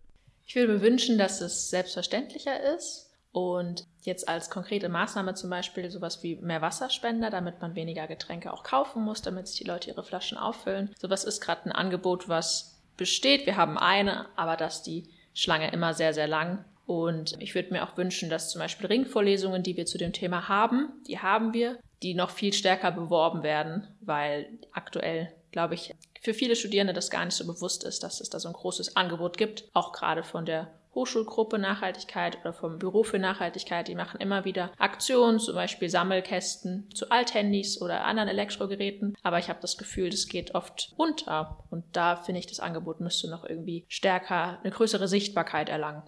Ich 0.46 0.56
würde 0.56 0.72
mir 0.72 0.80
wünschen, 0.80 1.18
dass 1.18 1.42
es 1.42 1.68
selbstverständlicher 1.68 2.74
ist 2.74 3.10
und 3.32 3.86
jetzt 4.00 4.28
als 4.28 4.48
konkrete 4.48 4.88
Maßnahme 4.88 5.34
zum 5.34 5.50
Beispiel 5.50 5.90
sowas 5.90 6.22
wie 6.22 6.36
mehr 6.36 6.62
Wasserspender, 6.62 7.28
damit 7.28 7.60
man 7.60 7.74
weniger 7.74 8.06
Getränke 8.06 8.50
auch 8.50 8.62
kaufen 8.62 9.04
muss, 9.04 9.20
damit 9.20 9.46
sich 9.46 9.58
die 9.58 9.68
Leute 9.68 9.90
ihre 9.90 10.04
Flaschen 10.04 10.38
auffüllen. 10.38 10.90
Sowas 10.98 11.24
ist 11.24 11.42
gerade 11.42 11.66
ein 11.66 11.72
Angebot, 11.72 12.30
was 12.30 12.82
besteht. 12.96 13.44
Wir 13.44 13.58
haben 13.58 13.76
eine, 13.76 14.26
aber 14.36 14.56
dass 14.56 14.82
die 14.82 15.10
Schlange 15.34 15.70
immer 15.70 15.92
sehr, 15.92 16.14
sehr 16.14 16.28
lang. 16.28 16.64
Und 16.86 17.36
ich 17.40 17.54
würde 17.54 17.72
mir 17.72 17.84
auch 17.84 17.96
wünschen, 17.96 18.28
dass 18.28 18.50
zum 18.50 18.60
Beispiel 18.60 18.86
Ringvorlesungen, 18.86 19.62
die 19.62 19.76
wir 19.76 19.86
zu 19.86 19.98
dem 19.98 20.12
Thema 20.12 20.48
haben, 20.48 20.88
die 21.06 21.18
haben 21.18 21.54
wir, 21.54 21.78
die 22.02 22.14
noch 22.14 22.30
viel 22.30 22.52
stärker 22.52 22.90
beworben 22.90 23.42
werden, 23.42 23.86
weil 24.00 24.48
aktuell, 24.72 25.32
glaube 25.52 25.74
ich, 25.74 25.94
für 26.20 26.34
viele 26.34 26.56
Studierende 26.56 26.92
das 26.92 27.10
gar 27.10 27.24
nicht 27.24 27.34
so 27.34 27.46
bewusst 27.46 27.84
ist, 27.84 28.02
dass 28.02 28.20
es 28.20 28.30
da 28.30 28.38
so 28.38 28.48
ein 28.48 28.54
großes 28.54 28.96
Angebot 28.96 29.38
gibt, 29.38 29.64
auch 29.72 29.92
gerade 29.92 30.22
von 30.22 30.46
der 30.46 30.72
Hochschulgruppe 30.94 31.58
Nachhaltigkeit 31.58 32.38
oder 32.40 32.52
vom 32.52 32.78
Büro 32.78 33.02
für 33.02 33.18
Nachhaltigkeit. 33.18 33.88
Die 33.88 33.94
machen 33.94 34.20
immer 34.20 34.44
wieder 34.44 34.72
Aktionen, 34.78 35.38
zum 35.38 35.54
Beispiel 35.54 35.88
Sammelkästen 35.88 36.88
zu 36.94 37.10
Althandys 37.10 37.80
oder 37.80 38.04
anderen 38.04 38.28
Elektrogeräten. 38.28 39.16
Aber 39.22 39.38
ich 39.38 39.48
habe 39.48 39.60
das 39.62 39.78
Gefühl, 39.78 40.10
das 40.10 40.28
geht 40.28 40.54
oft 40.54 40.92
unter. 40.96 41.64
Und 41.70 41.84
da 41.92 42.16
finde 42.16 42.40
ich, 42.40 42.46
das 42.46 42.60
Angebot 42.60 43.00
müsste 43.00 43.30
noch 43.30 43.44
irgendwie 43.44 43.84
stärker 43.88 44.58
eine 44.62 44.70
größere 44.70 45.08
Sichtbarkeit 45.08 45.70
erlangen. 45.70 46.02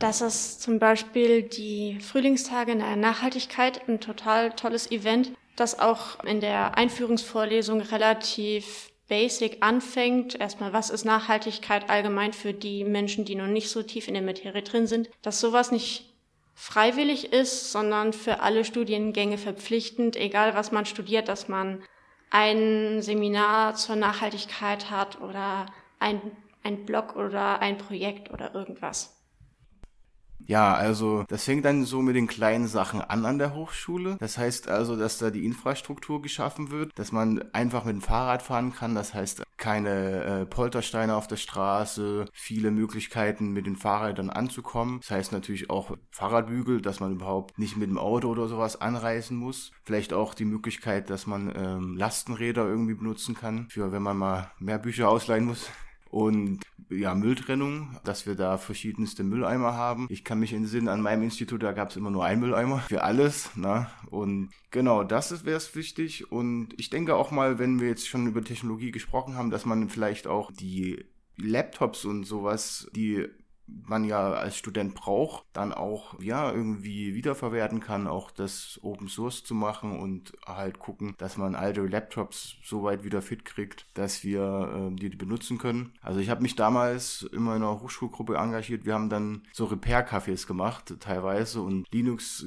Das 0.00 0.22
ist 0.22 0.62
zum 0.62 0.78
Beispiel 0.78 1.42
die 1.42 2.00
Frühlingstage 2.00 2.72
in 2.72 2.78
der 2.78 2.96
Nachhaltigkeit, 2.96 3.86
ein 3.86 4.00
total 4.00 4.50
tolles 4.52 4.90
Event, 4.90 5.32
das 5.56 5.78
auch 5.78 6.24
in 6.24 6.40
der 6.40 6.78
Einführungsvorlesung 6.78 7.82
relativ 7.82 8.90
Basic 9.08 9.58
anfängt, 9.60 10.40
erstmal, 10.40 10.72
was 10.72 10.88
ist 10.88 11.04
Nachhaltigkeit 11.04 11.90
allgemein 11.90 12.32
für 12.32 12.54
die 12.54 12.82
Menschen, 12.84 13.26
die 13.26 13.34
noch 13.34 13.46
nicht 13.46 13.68
so 13.68 13.82
tief 13.82 14.08
in 14.08 14.14
der 14.14 14.22
Materie 14.22 14.62
drin 14.62 14.86
sind, 14.86 15.10
dass 15.20 15.38
sowas 15.38 15.70
nicht 15.70 16.14
freiwillig 16.54 17.34
ist, 17.34 17.70
sondern 17.70 18.14
für 18.14 18.40
alle 18.40 18.64
Studiengänge 18.64 19.36
verpflichtend, 19.36 20.16
egal 20.16 20.54
was 20.54 20.72
man 20.72 20.86
studiert, 20.86 21.28
dass 21.28 21.46
man 21.48 21.82
ein 22.30 23.02
Seminar 23.02 23.74
zur 23.74 23.96
Nachhaltigkeit 23.96 24.90
hat 24.90 25.20
oder 25.20 25.66
ein, 25.98 26.22
ein 26.62 26.86
Blog 26.86 27.16
oder 27.16 27.60
ein 27.60 27.76
Projekt 27.76 28.30
oder 28.30 28.54
irgendwas. 28.54 29.19
Ja, 30.46 30.74
also 30.74 31.24
das 31.28 31.44
fängt 31.44 31.64
dann 31.64 31.84
so 31.84 32.02
mit 32.02 32.16
den 32.16 32.26
kleinen 32.26 32.66
Sachen 32.66 33.00
an 33.00 33.24
an 33.24 33.38
der 33.38 33.54
Hochschule. 33.54 34.16
Das 34.18 34.38
heißt 34.38 34.68
also, 34.68 34.96
dass 34.96 35.18
da 35.18 35.30
die 35.30 35.44
Infrastruktur 35.44 36.22
geschaffen 36.22 36.70
wird, 36.70 36.90
dass 36.96 37.12
man 37.12 37.42
einfach 37.52 37.84
mit 37.84 37.94
dem 37.94 38.02
Fahrrad 38.02 38.42
fahren 38.42 38.72
kann. 38.72 38.94
Das 38.94 39.14
heißt, 39.14 39.42
keine 39.56 40.24
äh, 40.24 40.46
Poltersteine 40.46 41.14
auf 41.14 41.26
der 41.26 41.36
Straße, 41.36 42.24
viele 42.32 42.70
Möglichkeiten 42.70 43.52
mit 43.52 43.66
den 43.66 43.76
Fahrrädern 43.76 44.30
anzukommen. 44.30 45.00
Das 45.00 45.10
heißt 45.10 45.32
natürlich 45.32 45.70
auch 45.70 45.96
Fahrradbügel, 46.10 46.80
dass 46.80 47.00
man 47.00 47.12
überhaupt 47.12 47.58
nicht 47.58 47.76
mit 47.76 47.90
dem 47.90 47.98
Auto 47.98 48.28
oder 48.28 48.48
sowas 48.48 48.80
anreisen 48.80 49.36
muss. 49.36 49.70
Vielleicht 49.84 50.12
auch 50.12 50.34
die 50.34 50.46
Möglichkeit, 50.46 51.10
dass 51.10 51.26
man 51.26 51.52
ähm, 51.54 51.96
Lastenräder 51.96 52.66
irgendwie 52.66 52.94
benutzen 52.94 53.34
kann, 53.34 53.68
für 53.70 53.92
wenn 53.92 54.02
man 54.02 54.16
mal 54.16 54.50
mehr 54.58 54.78
Bücher 54.78 55.08
ausleihen 55.08 55.44
muss 55.44 55.68
und 56.10 56.60
ja, 56.90 57.14
Mülltrennung, 57.14 57.98
dass 58.04 58.26
wir 58.26 58.34
da 58.34 58.58
verschiedenste 58.58 59.22
Mülleimer 59.22 59.74
haben. 59.74 60.06
Ich 60.10 60.24
kann 60.24 60.40
mich 60.40 60.52
entsinnen, 60.52 60.88
an 60.88 61.00
meinem 61.00 61.22
Institut, 61.22 61.62
da 61.62 61.72
gab 61.72 61.90
es 61.90 61.96
immer 61.96 62.10
nur 62.10 62.24
einen 62.24 62.40
Mülleimer 62.40 62.80
für 62.80 63.04
alles. 63.04 63.54
Ne? 63.56 63.86
Und 64.10 64.50
genau, 64.70 65.04
das 65.04 65.44
wäre 65.44 65.56
es 65.56 65.74
wichtig. 65.76 66.32
Und 66.32 66.70
ich 66.78 66.90
denke 66.90 67.14
auch 67.14 67.30
mal, 67.30 67.58
wenn 67.60 67.80
wir 67.80 67.88
jetzt 67.88 68.08
schon 68.08 68.26
über 68.26 68.42
Technologie 68.42 68.90
gesprochen 68.90 69.36
haben, 69.36 69.50
dass 69.50 69.64
man 69.64 69.88
vielleicht 69.88 70.26
auch 70.26 70.50
die 70.50 71.04
Laptops 71.36 72.04
und 72.04 72.24
sowas, 72.24 72.90
die 72.94 73.28
man 73.86 74.04
ja 74.04 74.32
als 74.32 74.56
Student 74.56 74.94
braucht, 74.94 75.44
dann 75.52 75.72
auch 75.72 76.18
ja 76.20 76.50
irgendwie 76.50 77.14
wiederverwerten 77.14 77.80
kann, 77.80 78.06
auch 78.06 78.30
das 78.30 78.78
Open 78.82 79.08
Source 79.08 79.44
zu 79.44 79.54
machen 79.54 79.98
und 79.98 80.32
halt 80.46 80.78
gucken, 80.78 81.14
dass 81.18 81.36
man 81.36 81.54
alte 81.54 81.82
Laptops 81.82 82.56
so 82.64 82.82
weit 82.82 83.04
wieder 83.04 83.20
fit 83.20 83.44
kriegt, 83.44 83.86
dass 83.94 84.24
wir 84.24 84.90
äh, 84.92 84.96
die 84.96 85.10
benutzen 85.10 85.58
können. 85.58 85.92
Also 86.02 86.20
ich 86.20 86.30
habe 86.30 86.42
mich 86.42 86.56
damals 86.56 87.22
immer 87.32 87.56
in 87.56 87.62
einer 87.62 87.80
Hochschulgruppe 87.80 88.36
engagiert. 88.36 88.84
Wir 88.84 88.94
haben 88.94 89.10
dann 89.10 89.42
so 89.52 89.64
Repair-Cafés 89.64 90.46
gemacht 90.46 90.94
teilweise 91.00 91.60
und 91.60 91.86
Linux 91.92 92.46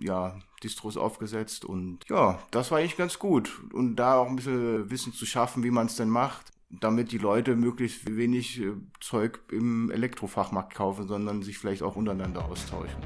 ja 0.00 0.38
Distros 0.62 0.96
aufgesetzt 0.96 1.66
und 1.66 2.00
ja, 2.08 2.38
das 2.50 2.70
war 2.70 2.78
eigentlich 2.78 2.96
ganz 2.96 3.18
gut 3.18 3.60
und 3.74 3.96
da 3.96 4.16
auch 4.16 4.28
ein 4.28 4.36
bisschen 4.36 4.90
Wissen 4.90 5.12
zu 5.12 5.26
schaffen, 5.26 5.62
wie 5.62 5.70
man 5.70 5.86
es 5.86 5.96
denn 5.96 6.08
macht 6.08 6.53
damit 6.80 7.12
die 7.12 7.18
Leute 7.18 7.56
möglichst 7.56 8.16
wenig 8.16 8.60
äh, 8.60 8.72
Zeug 9.00 9.40
im 9.50 9.90
Elektrofachmarkt 9.90 10.74
kaufen, 10.74 11.06
sondern 11.06 11.42
sich 11.42 11.58
vielleicht 11.58 11.82
auch 11.82 11.96
untereinander 11.96 12.44
austauschen. 12.44 13.02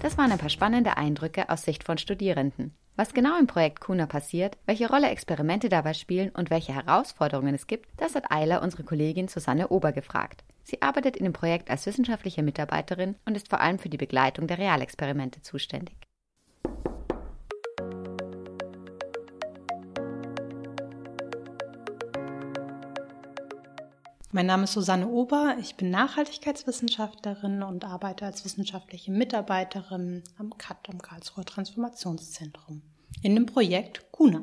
Das 0.00 0.16
waren 0.16 0.32
ein 0.32 0.38
paar 0.38 0.48
spannende 0.48 0.96
Eindrücke 0.96 1.50
aus 1.50 1.62
Sicht 1.62 1.84
von 1.84 1.98
Studierenden. 1.98 2.72
Was 2.96 3.12
genau 3.12 3.38
im 3.38 3.46
Projekt 3.46 3.80
Kuna 3.80 4.06
passiert, 4.06 4.56
welche 4.64 4.88
Rolle 4.88 5.10
Experimente 5.10 5.68
dabei 5.68 5.92
spielen 5.92 6.30
und 6.30 6.48
welche 6.48 6.74
Herausforderungen 6.74 7.54
es 7.54 7.66
gibt, 7.66 7.86
das 7.98 8.14
hat 8.14 8.30
Eiler 8.30 8.62
unsere 8.62 8.82
Kollegin 8.82 9.28
Susanne 9.28 9.68
Ober 9.68 9.92
gefragt. 9.92 10.42
Sie 10.64 10.80
arbeitet 10.80 11.16
in 11.16 11.24
dem 11.24 11.34
Projekt 11.34 11.70
als 11.70 11.84
wissenschaftliche 11.84 12.42
Mitarbeiterin 12.42 13.16
und 13.26 13.36
ist 13.36 13.48
vor 13.48 13.60
allem 13.60 13.78
für 13.78 13.90
die 13.90 13.98
Begleitung 13.98 14.46
der 14.46 14.58
Realexperimente 14.58 15.42
zuständig. 15.42 15.96
Mein 24.32 24.46
Name 24.46 24.62
ist 24.62 24.74
Susanne 24.74 25.08
Ober, 25.08 25.56
ich 25.58 25.74
bin 25.74 25.90
Nachhaltigkeitswissenschaftlerin 25.90 27.64
und 27.64 27.84
arbeite 27.84 28.26
als 28.26 28.44
wissenschaftliche 28.44 29.10
Mitarbeiterin 29.10 30.22
am 30.38 30.56
CAT, 30.56 30.88
am 30.88 31.02
Karlsruher 31.02 31.44
Transformationszentrum, 31.44 32.80
in 33.22 33.34
dem 33.34 33.46
Projekt 33.46 34.12
KUNA. 34.12 34.42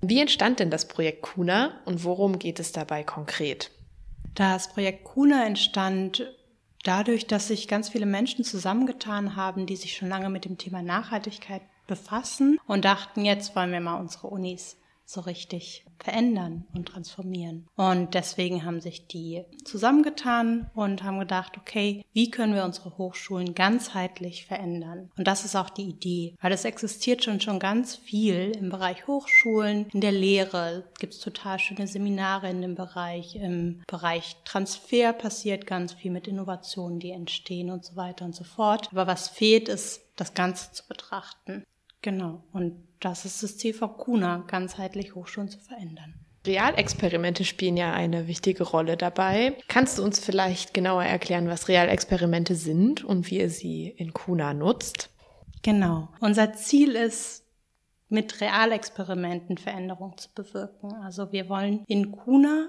Wie 0.00 0.20
entstand 0.20 0.58
denn 0.58 0.70
das 0.70 0.88
Projekt 0.88 1.22
KUNA 1.22 1.82
und 1.84 2.02
worum 2.02 2.40
geht 2.40 2.58
es 2.58 2.72
dabei 2.72 3.04
konkret? 3.04 3.70
Das 4.34 4.66
Projekt 4.66 5.04
KUNA 5.04 5.46
entstand 5.46 6.24
dadurch, 6.82 7.28
dass 7.28 7.46
sich 7.46 7.68
ganz 7.68 7.90
viele 7.90 8.06
Menschen 8.06 8.44
zusammengetan 8.44 9.36
haben, 9.36 9.66
die 9.66 9.76
sich 9.76 9.96
schon 9.96 10.08
lange 10.08 10.30
mit 10.30 10.46
dem 10.46 10.58
Thema 10.58 10.82
Nachhaltigkeit 10.82 11.62
befassen 11.86 12.58
und 12.66 12.84
dachten, 12.84 13.24
jetzt 13.24 13.54
wollen 13.54 13.70
wir 13.70 13.78
mal 13.78 14.00
unsere 14.00 14.26
Unis 14.26 14.78
so 15.06 15.20
richtig 15.20 15.84
verändern 15.98 16.64
und 16.74 16.88
transformieren. 16.88 17.66
Und 17.76 18.14
deswegen 18.14 18.64
haben 18.64 18.80
sich 18.80 19.06
die 19.06 19.44
zusammengetan 19.64 20.70
und 20.74 21.02
haben 21.02 21.18
gedacht, 21.18 21.56
okay, 21.56 22.04
wie 22.12 22.30
können 22.30 22.54
wir 22.54 22.64
unsere 22.64 22.96
Hochschulen 22.98 23.54
ganzheitlich 23.54 24.46
verändern? 24.46 25.10
Und 25.16 25.26
das 25.26 25.44
ist 25.44 25.56
auch 25.56 25.70
die 25.70 25.88
Idee, 25.88 26.34
weil 26.40 26.52
es 26.52 26.64
existiert 26.64 27.24
schon 27.24 27.40
schon 27.40 27.58
ganz 27.58 27.96
viel 27.96 28.52
im 28.58 28.70
Bereich 28.70 29.06
Hochschulen, 29.06 29.86
in 29.92 30.00
der 30.00 30.12
Lehre 30.12 30.84
gibt 30.98 31.14
es 31.14 31.20
total 31.20 31.58
schöne 31.58 31.86
Seminare 31.86 32.50
in 32.50 32.62
dem 32.62 32.74
Bereich, 32.74 33.36
im 33.36 33.82
Bereich 33.86 34.36
Transfer 34.44 35.12
passiert 35.12 35.66
ganz 35.66 35.92
viel 35.92 36.10
mit 36.10 36.28
Innovationen, 36.28 36.98
die 36.98 37.10
entstehen 37.10 37.70
und 37.70 37.84
so 37.84 37.96
weiter 37.96 38.24
und 38.24 38.34
so 38.34 38.44
fort. 38.44 38.88
Aber 38.92 39.06
was 39.06 39.28
fehlt, 39.28 39.68
ist 39.68 40.02
das 40.16 40.34
Ganze 40.34 40.72
zu 40.72 40.86
betrachten. 40.86 41.64
Genau. 42.02 42.44
Und 42.52 42.76
das 43.04 43.24
ist 43.24 43.42
das 43.42 43.56
Ziel 43.58 43.74
von 43.74 43.96
KUNA, 43.96 44.44
ganzheitlich 44.46 45.14
Hochschulen 45.14 45.48
zu 45.48 45.58
verändern. 45.58 46.14
Realexperimente 46.46 47.44
spielen 47.44 47.76
ja 47.76 47.92
eine 47.92 48.26
wichtige 48.26 48.64
Rolle 48.64 48.96
dabei. 48.96 49.56
Kannst 49.68 49.98
du 49.98 50.04
uns 50.04 50.18
vielleicht 50.18 50.74
genauer 50.74 51.04
erklären, 51.04 51.48
was 51.48 51.68
Realexperimente 51.68 52.54
sind 52.54 53.02
und 53.02 53.30
wie 53.30 53.38
ihr 53.38 53.50
sie 53.50 53.88
in 53.88 54.12
KUNA 54.12 54.52
nutzt? 54.52 55.10
Genau. 55.62 56.08
Unser 56.20 56.52
Ziel 56.52 56.94
ist, 56.96 57.44
mit 58.10 58.40
Realexperimenten 58.40 59.56
Veränderungen 59.56 60.18
zu 60.18 60.28
bewirken. 60.34 60.92
Also 61.02 61.32
wir 61.32 61.48
wollen 61.48 61.84
in 61.86 62.12
KUNA 62.12 62.68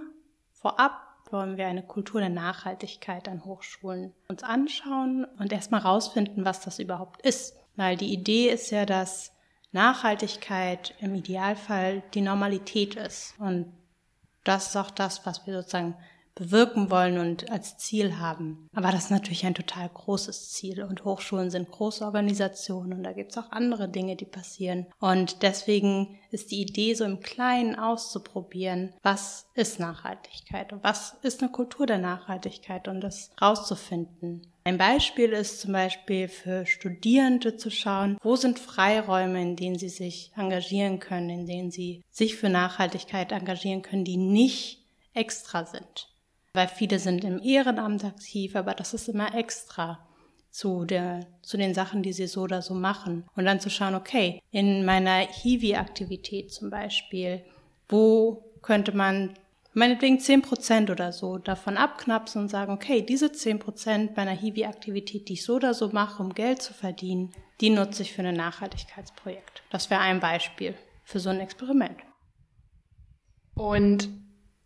vorab 0.53 1.05
wollen 1.31 1.57
wir 1.57 1.67
eine 1.67 1.83
Kultur 1.83 2.21
der 2.21 2.29
Nachhaltigkeit 2.29 3.27
an 3.27 3.45
Hochschulen 3.45 4.13
uns 4.27 4.43
anschauen 4.43 5.25
und 5.39 5.51
erstmal 5.51 5.81
rausfinden, 5.81 6.45
was 6.45 6.61
das 6.61 6.79
überhaupt 6.79 7.21
ist. 7.25 7.55
Weil 7.75 7.97
die 7.97 8.13
Idee 8.13 8.49
ist 8.49 8.71
ja, 8.71 8.85
dass 8.85 9.34
Nachhaltigkeit 9.75 10.95
im 11.01 11.13
Idealfall 11.13 12.01
die 12.13 12.21
Normalität 12.21 12.95
ist. 12.95 13.35
Und 13.37 13.71
das 14.45 14.69
ist 14.69 14.77
auch 14.77 14.89
das, 14.89 15.25
was 15.25 15.45
wir 15.45 15.53
sozusagen 15.53 15.95
bewirken 16.33 16.91
wollen 16.91 17.17
und 17.17 17.49
als 17.49 17.77
Ziel 17.77 18.17
haben. 18.19 18.69
Aber 18.73 18.91
das 18.91 19.05
ist 19.05 19.11
natürlich 19.11 19.45
ein 19.45 19.53
total 19.53 19.89
großes 19.89 20.51
Ziel 20.51 20.83
und 20.83 21.05
Hochschulen 21.05 21.49
sind 21.49 21.71
große 21.71 22.03
Organisationen 22.03 22.93
und 22.93 23.03
da 23.03 23.13
gibt 23.13 23.31
es 23.31 23.37
auch 23.37 23.51
andere 23.51 23.87
Dinge, 23.87 24.17
die 24.17 24.25
passieren. 24.25 24.85
Und 24.99 25.43
deswegen 25.43 26.19
ist 26.31 26.51
die 26.51 26.61
Idee 26.61 26.93
so 26.93 27.05
im 27.05 27.21
Kleinen 27.21 27.77
auszuprobieren, 27.77 28.93
was 29.01 29.47
ist 29.55 29.79
Nachhaltigkeit 29.79 30.73
und 30.73 30.83
was 30.83 31.15
ist 31.21 31.41
eine 31.41 31.51
Kultur 31.51 31.85
der 31.85 31.99
Nachhaltigkeit 31.99 32.89
und 32.89 32.99
das 32.99 33.31
rauszufinden. 33.41 34.41
Ein 34.65 34.77
Beispiel 34.77 35.31
ist 35.31 35.61
zum 35.61 35.73
Beispiel 35.73 36.27
für 36.27 36.65
Studierende 36.65 37.55
zu 37.55 37.69
schauen, 37.69 38.17
wo 38.21 38.35
sind 38.35 38.59
Freiräume, 38.59 39.41
in 39.41 39.55
denen 39.55 39.77
sie 39.77 39.89
sich 39.89 40.31
engagieren 40.35 40.99
können, 40.99 41.29
in 41.29 41.45
denen 41.45 41.71
sie 41.71 42.03
sich 42.09 42.35
für 42.35 42.49
Nachhaltigkeit 42.49 43.31
engagieren 43.31 43.83
können, 43.83 44.03
die 44.03 44.17
nicht 44.17 44.83
extra 45.13 45.65
sind 45.65 46.07
weil 46.55 46.67
viele 46.67 46.99
sind 46.99 47.23
im 47.23 47.39
Ehrenamt 47.41 48.03
aktiv, 48.03 48.55
aber 48.55 48.73
das 48.73 48.93
ist 48.93 49.09
immer 49.09 49.35
extra 49.35 49.99
zu 50.49 50.85
der, 50.85 51.27
zu 51.41 51.57
den 51.57 51.73
Sachen, 51.73 52.01
die 52.01 52.13
sie 52.13 52.27
so 52.27 52.43
oder 52.43 52.61
so 52.61 52.73
machen. 52.73 53.25
Und 53.35 53.45
dann 53.45 53.59
zu 53.59 53.69
schauen, 53.69 53.93
okay, 53.93 54.41
in 54.51 54.85
meiner 54.85 55.19
Hiwi-Aktivität 55.19 56.51
zum 56.51 56.69
Beispiel, 56.69 57.43
wo 57.89 58.43
könnte 58.61 58.95
man 58.95 59.33
meinetwegen 59.75 60.19
zehn 60.19 60.41
Prozent 60.41 60.89
oder 60.89 61.11
so 61.11 61.37
davon 61.37 61.77
abknapsen 61.77 62.43
und 62.43 62.49
sagen, 62.49 62.73
okay, 62.73 63.01
diese 63.01 63.31
zehn 63.31 63.59
Prozent 63.59 64.17
meiner 64.17 64.31
Hiwi-Aktivität, 64.31 65.29
die 65.29 65.33
ich 65.33 65.45
so 65.45 65.55
oder 65.55 65.73
so 65.73 65.89
mache, 65.89 66.23
um 66.23 66.33
Geld 66.33 66.61
zu 66.61 66.73
verdienen, 66.73 67.31
die 67.61 67.69
nutze 67.69 68.01
ich 68.01 68.13
für 68.13 68.23
ein 68.23 68.35
Nachhaltigkeitsprojekt. 68.35 69.63
Das 69.69 69.89
wäre 69.89 70.01
ein 70.01 70.19
Beispiel 70.19 70.75
für 71.03 71.19
so 71.19 71.29
ein 71.29 71.39
Experiment. 71.39 71.97
Und 73.53 74.09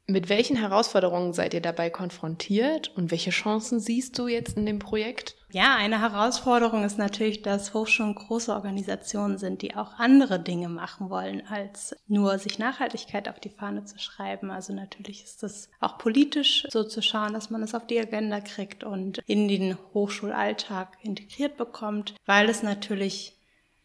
mit 0.09 0.27
welchen 0.27 0.55
Herausforderungen 0.55 1.33
seid 1.33 1.53
ihr 1.53 1.61
dabei 1.61 1.89
konfrontiert 1.89 2.91
und 2.95 3.11
welche 3.11 3.29
Chancen 3.29 3.79
siehst 3.79 4.17
du 4.17 4.27
jetzt 4.27 4.57
in 4.57 4.65
dem 4.65 4.79
Projekt? 4.79 5.35
Ja, 5.51 5.75
eine 5.75 5.99
Herausforderung 6.01 6.83
ist 6.83 6.97
natürlich, 6.97 7.41
dass 7.41 7.73
Hochschulen 7.73 8.15
große 8.15 8.53
Organisationen 8.53 9.37
sind, 9.37 9.61
die 9.61 9.75
auch 9.75 9.93
andere 9.97 10.39
Dinge 10.39 10.69
machen 10.69 11.09
wollen, 11.09 11.43
als 11.47 11.95
nur 12.07 12.37
sich 12.37 12.59
Nachhaltigkeit 12.59 13.27
auf 13.29 13.39
die 13.39 13.49
Fahne 13.49 13.85
zu 13.85 13.97
schreiben. 13.97 14.51
Also 14.51 14.73
natürlich 14.73 15.23
ist 15.23 15.43
es 15.43 15.69
auch 15.79 15.97
politisch 15.97 16.67
so 16.69 16.83
zu 16.83 17.01
schauen, 17.01 17.33
dass 17.33 17.49
man 17.49 17.63
es 17.63 17.73
auf 17.73 17.87
die 17.87 17.99
Agenda 17.99 18.41
kriegt 18.41 18.83
und 18.83 19.19
in 19.25 19.47
den 19.47 19.77
Hochschulalltag 19.93 20.97
integriert 21.01 21.57
bekommt, 21.57 22.15
weil 22.25 22.49
es 22.49 22.61
natürlich 22.61 23.35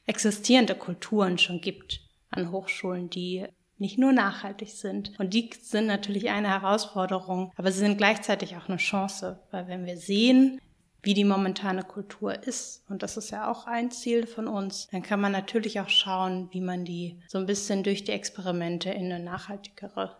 existierende 0.07 0.75
Kulturen 0.75 1.39
schon 1.39 1.61
gibt 1.61 2.01
an 2.31 2.51
Hochschulen, 2.51 3.09
die 3.09 3.47
nicht 3.85 3.99
nur 3.99 4.13
nachhaltig 4.13 4.71
sind. 4.71 5.13
Und 5.19 5.35
die 5.35 5.51
sind 5.61 5.85
natürlich 5.87 6.31
eine 6.31 6.49
Herausforderung, 6.49 7.53
aber 7.55 7.71
sie 7.71 7.81
sind 7.81 7.99
gleichzeitig 7.99 8.57
auch 8.57 8.67
eine 8.67 8.79
Chance, 8.79 9.41
weil 9.51 9.69
wenn 9.69 9.85
wir 9.85 9.99
sehen, 9.99 10.59
wie 11.03 11.13
die 11.13 11.27
momentane 11.27 11.83
Kultur 11.83 12.43
ist, 12.45 12.83
und 12.89 13.03
das 13.03 13.19
ist 13.19 13.29
ja 13.29 13.51
auch 13.51 13.67
ein 13.67 13.91
Ziel 13.91 14.27
von 14.27 14.49
uns, 14.49 14.89
dann 14.91 15.03
kann 15.03 15.21
man 15.21 15.33
natürlich 15.33 15.81
auch 15.81 15.91
schauen, 15.91 16.49
wie 16.53 16.63
man 16.63 16.87
die 16.87 17.21
so 17.29 17.37
ein 17.37 17.45
bisschen 17.45 17.83
durch 17.83 18.05
die 18.05 18.13
Experimente 18.13 18.89
in 18.89 19.13
eine 19.13 19.23
nachhaltigere 19.23 20.17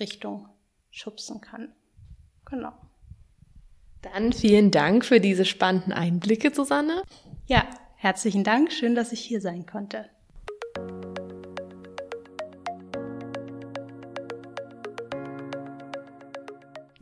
Richtung 0.00 0.48
schubsen 0.90 1.40
kann. 1.40 1.68
Genau. 2.46 2.72
Dann 4.02 4.32
vielen 4.32 4.72
Dank 4.72 5.04
für 5.04 5.20
diese 5.20 5.44
spannenden 5.44 5.92
Einblicke, 5.92 6.52
Susanne. 6.52 7.04
Ja, 7.46 7.64
herzlichen 7.94 8.42
Dank. 8.42 8.72
Schön, 8.72 8.96
dass 8.96 9.12
ich 9.12 9.20
hier 9.20 9.40
sein 9.40 9.66
konnte. 9.66 10.10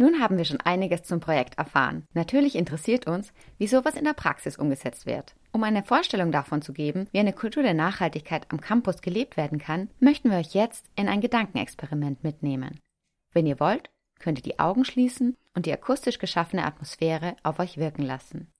Nun 0.02 0.18
haben 0.18 0.36
wir 0.36 0.44
schon 0.44 0.58
einiges 0.58 1.04
zum 1.04 1.20
Projekt 1.20 1.58
erfahren. 1.58 2.08
Natürlich 2.12 2.56
interessiert 2.56 3.06
uns, 3.06 3.32
wie 3.58 3.68
sowas 3.68 3.94
in 3.94 4.02
der 4.02 4.14
Praxis 4.14 4.58
umgesetzt 4.58 5.06
wird. 5.06 5.36
Um 5.52 5.62
eine 5.62 5.84
Vorstellung 5.84 6.32
davon 6.32 6.60
zu 6.60 6.72
geben, 6.72 7.06
wie 7.12 7.20
eine 7.20 7.32
Kultur 7.32 7.62
der 7.62 7.72
Nachhaltigkeit 7.72 8.50
am 8.50 8.60
Campus 8.60 9.00
gelebt 9.00 9.36
werden 9.36 9.60
kann, 9.60 9.90
möchten 10.00 10.28
wir 10.28 10.38
euch 10.38 10.54
jetzt 10.54 10.86
in 10.96 11.06
ein 11.06 11.20
Gedankenexperiment 11.20 12.24
mitnehmen. 12.24 12.80
Wenn 13.32 13.46
ihr 13.46 13.60
wollt, 13.60 13.90
könnt 14.18 14.40
ihr 14.40 14.42
die 14.42 14.58
Augen 14.58 14.84
schließen 14.84 15.36
und 15.54 15.66
die 15.66 15.72
akustisch 15.72 16.18
geschaffene 16.18 16.64
Atmosphäre 16.64 17.36
auf 17.44 17.60
euch 17.60 17.76
wirken 17.76 18.02
lassen. 18.02 18.50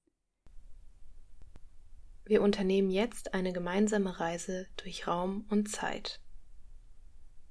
Wir 2.25 2.41
unternehmen 2.41 2.93
jetzt 2.93 3.35
eine 3.35 3.53
gemeinsame 3.53 4.21
Reise 4.21 4.69
durch 4.77 5.09
Raum 5.09 5.45
und 5.51 5.69
Zeit. 5.69 6.21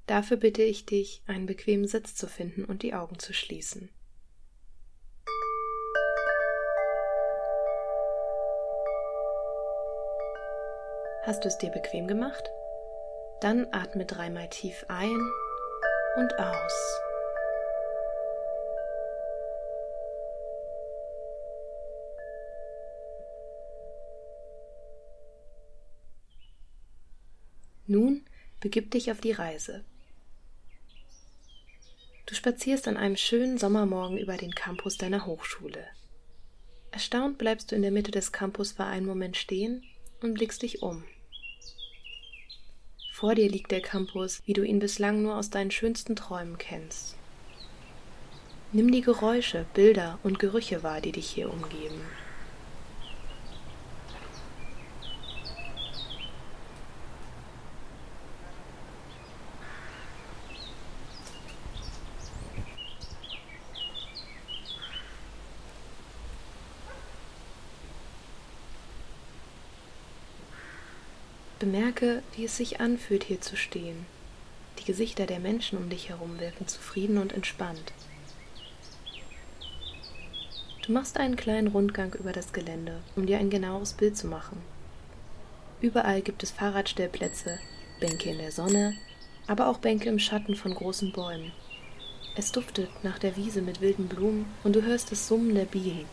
Dafür 0.08 0.38
bitte 0.38 0.64
ich 0.64 0.86
dich, 0.86 1.22
einen 1.26 1.46
bequemen 1.46 1.88
Sitz 1.88 2.16
zu 2.16 2.28
finden 2.28 2.66
und 2.66 2.84
die 2.84 2.94
Augen 2.94 3.20
zu 3.20 3.34
schließen. 3.34 3.90
Hast 11.24 11.44
du 11.44 11.48
es 11.48 11.58
dir 11.58 11.70
bequem 11.70 12.08
gemacht? 12.08 12.52
Dann 13.42 13.68
atme 13.72 14.06
dreimal 14.06 14.50
tief 14.50 14.86
ein 14.88 15.18
und 16.18 16.34
aus. 16.40 17.02
Nun 27.86 28.26
begib 28.60 28.92
dich 28.92 29.12
auf 29.12 29.22
die 29.22 29.32
Reise. 29.32 29.84
Du 32.32 32.38
spazierst 32.38 32.88
an 32.88 32.96
einem 32.96 33.18
schönen 33.18 33.58
Sommermorgen 33.58 34.18
über 34.18 34.38
den 34.38 34.56
Campus 34.56 34.98
deiner 34.98 35.26
Hochschule. 35.26 35.86
Erstaunt 36.90 37.38
bleibst 37.38 37.70
du 37.70 37.76
in 37.76 37.82
der 37.82 37.92
Mitte 37.92 38.12
des 38.12 38.32
Campus 38.32 38.72
für 38.72 38.86
einen 38.86 39.06
Moment 39.06 39.36
stehen 39.36 39.84
und 40.22 40.36
blickst 40.36 40.62
dich 40.62 40.82
um. 40.82 41.04
Vor 43.12 43.36
dir 43.36 43.50
liegt 43.50 43.72
der 43.72 43.82
Campus, 43.82 44.42
wie 44.46 44.54
du 44.54 44.64
ihn 44.64 44.80
bislang 44.80 45.22
nur 45.22 45.36
aus 45.36 45.50
deinen 45.50 45.72
schönsten 45.72 46.16
Träumen 46.16 46.58
kennst. 46.58 47.18
Nimm 48.72 48.94
die 48.94 49.02
Geräusche, 49.02 49.66
Bilder 49.74 50.18
und 50.24 50.40
Gerüche 50.40 50.84
wahr, 50.84 51.02
die 51.02 51.12
dich 51.12 51.30
hier 51.30 51.52
umgeben. 51.52 52.00
Bemerke, 71.62 72.24
wie 72.36 72.46
es 72.46 72.58
sich 72.58 72.82
anfühlt, 72.82 73.24
hier 73.24 73.40
zu 73.40 73.56
stehen. 73.56 74.08
Die 74.80 74.84
Gesichter 74.84 75.28
der 75.28 75.40
Menschen 75.40 75.78
um 75.78 75.92
dich 75.92 76.10
herum 76.10 76.40
wirken 76.40 76.68
zufrieden 76.68 77.20
und 77.20 77.34
entspannt. 77.34 77.94
Du 80.84 80.92
machst 80.92 81.18
einen 81.18 81.36
kleinen 81.36 81.68
Rundgang 81.68 82.16
über 82.16 82.32
das 82.32 82.52
Gelände, 82.52 82.98
um 83.16 83.28
dir 83.28 83.38
ein 83.38 83.52
genaueres 83.52 83.94
Bild 83.94 84.18
zu 84.18 84.26
machen. 84.26 84.58
Überall 85.82 86.24
gibt 86.24 86.42
es 86.42 86.50
Fahrradstellplätze, 86.50 87.60
Bänke 88.00 88.32
in 88.32 88.40
der 88.40 88.52
Sonne, 88.52 88.96
aber 89.46 89.68
auch 89.68 89.78
Bänke 89.78 90.10
im 90.10 90.18
Schatten 90.18 90.56
von 90.56 90.74
großen 90.74 91.12
Bäumen. 91.12 91.52
Es 92.36 92.52
duftet 92.52 92.90
nach 93.04 93.20
der 93.20 93.38
Wiese 93.38 93.62
mit 93.62 93.82
wilden 93.82 94.08
Blumen 94.08 94.48
und 94.64 94.76
du 94.76 94.82
hörst 94.82 95.12
das 95.12 95.28
Summen 95.28 95.54
der 95.54 95.66
Bienen. 95.66 96.08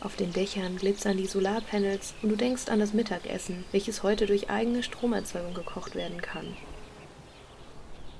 Auf 0.00 0.14
den 0.14 0.32
Dächern 0.32 0.76
glitzern 0.76 1.16
die 1.16 1.26
Solarpanels 1.26 2.14
und 2.22 2.28
du 2.28 2.36
denkst 2.36 2.68
an 2.68 2.78
das 2.78 2.92
Mittagessen, 2.92 3.64
welches 3.72 4.04
heute 4.04 4.26
durch 4.26 4.48
eigene 4.48 4.84
Stromerzeugung 4.84 5.54
gekocht 5.54 5.96
werden 5.96 6.22
kann. 6.22 6.56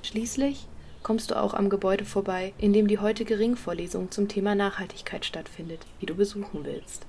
Schließlich 0.02 0.66
kommst 1.04 1.30
du 1.30 1.40
auch 1.40 1.54
am 1.54 1.68
Gebäude 1.68 2.04
vorbei, 2.04 2.52
in 2.58 2.72
dem 2.72 2.88
die 2.88 2.98
heutige 2.98 3.38
Ringvorlesung 3.38 4.10
zum 4.10 4.26
Thema 4.26 4.56
Nachhaltigkeit 4.56 5.24
stattfindet, 5.24 5.86
die 6.00 6.06
du 6.06 6.16
besuchen 6.16 6.64
willst. 6.64 7.06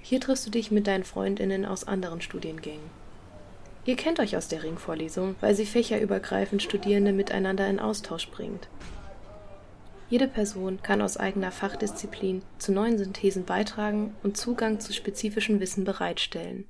Hier 0.00 0.20
triffst 0.20 0.46
du 0.46 0.50
dich 0.50 0.72
mit 0.72 0.88
deinen 0.88 1.04
Freundinnen 1.04 1.64
aus 1.64 1.84
anderen 1.84 2.20
Studiengängen. 2.20 2.90
Ihr 3.84 3.96
kennt 3.96 4.18
euch 4.18 4.36
aus 4.36 4.48
der 4.48 4.62
Ringvorlesung, 4.64 5.36
weil 5.40 5.54
sie 5.54 5.66
fächerübergreifend 5.66 6.62
Studierende 6.62 7.12
miteinander 7.12 7.68
in 7.68 7.78
Austausch 7.78 8.28
bringt. 8.28 8.68
Jede 10.12 10.28
Person 10.28 10.82
kann 10.82 11.00
aus 11.00 11.16
eigener 11.16 11.50
Fachdisziplin 11.50 12.42
zu 12.58 12.70
neuen 12.70 12.98
Synthesen 12.98 13.46
beitragen 13.46 14.14
und 14.22 14.36
Zugang 14.36 14.78
zu 14.78 14.92
spezifischem 14.92 15.58
Wissen 15.58 15.84
bereitstellen. 15.84 16.66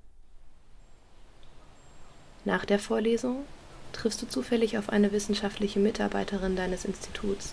Nach 2.45 2.65
der 2.65 2.79
Vorlesung 2.79 3.45
triffst 3.93 4.23
du 4.23 4.29
zufällig 4.29 4.79
auf 4.79 4.91
eine 4.91 5.11
wissenschaftliche 5.11 5.81
Mitarbeiterin 5.81 6.55
deines 6.55 6.85
Instituts. 6.85 7.53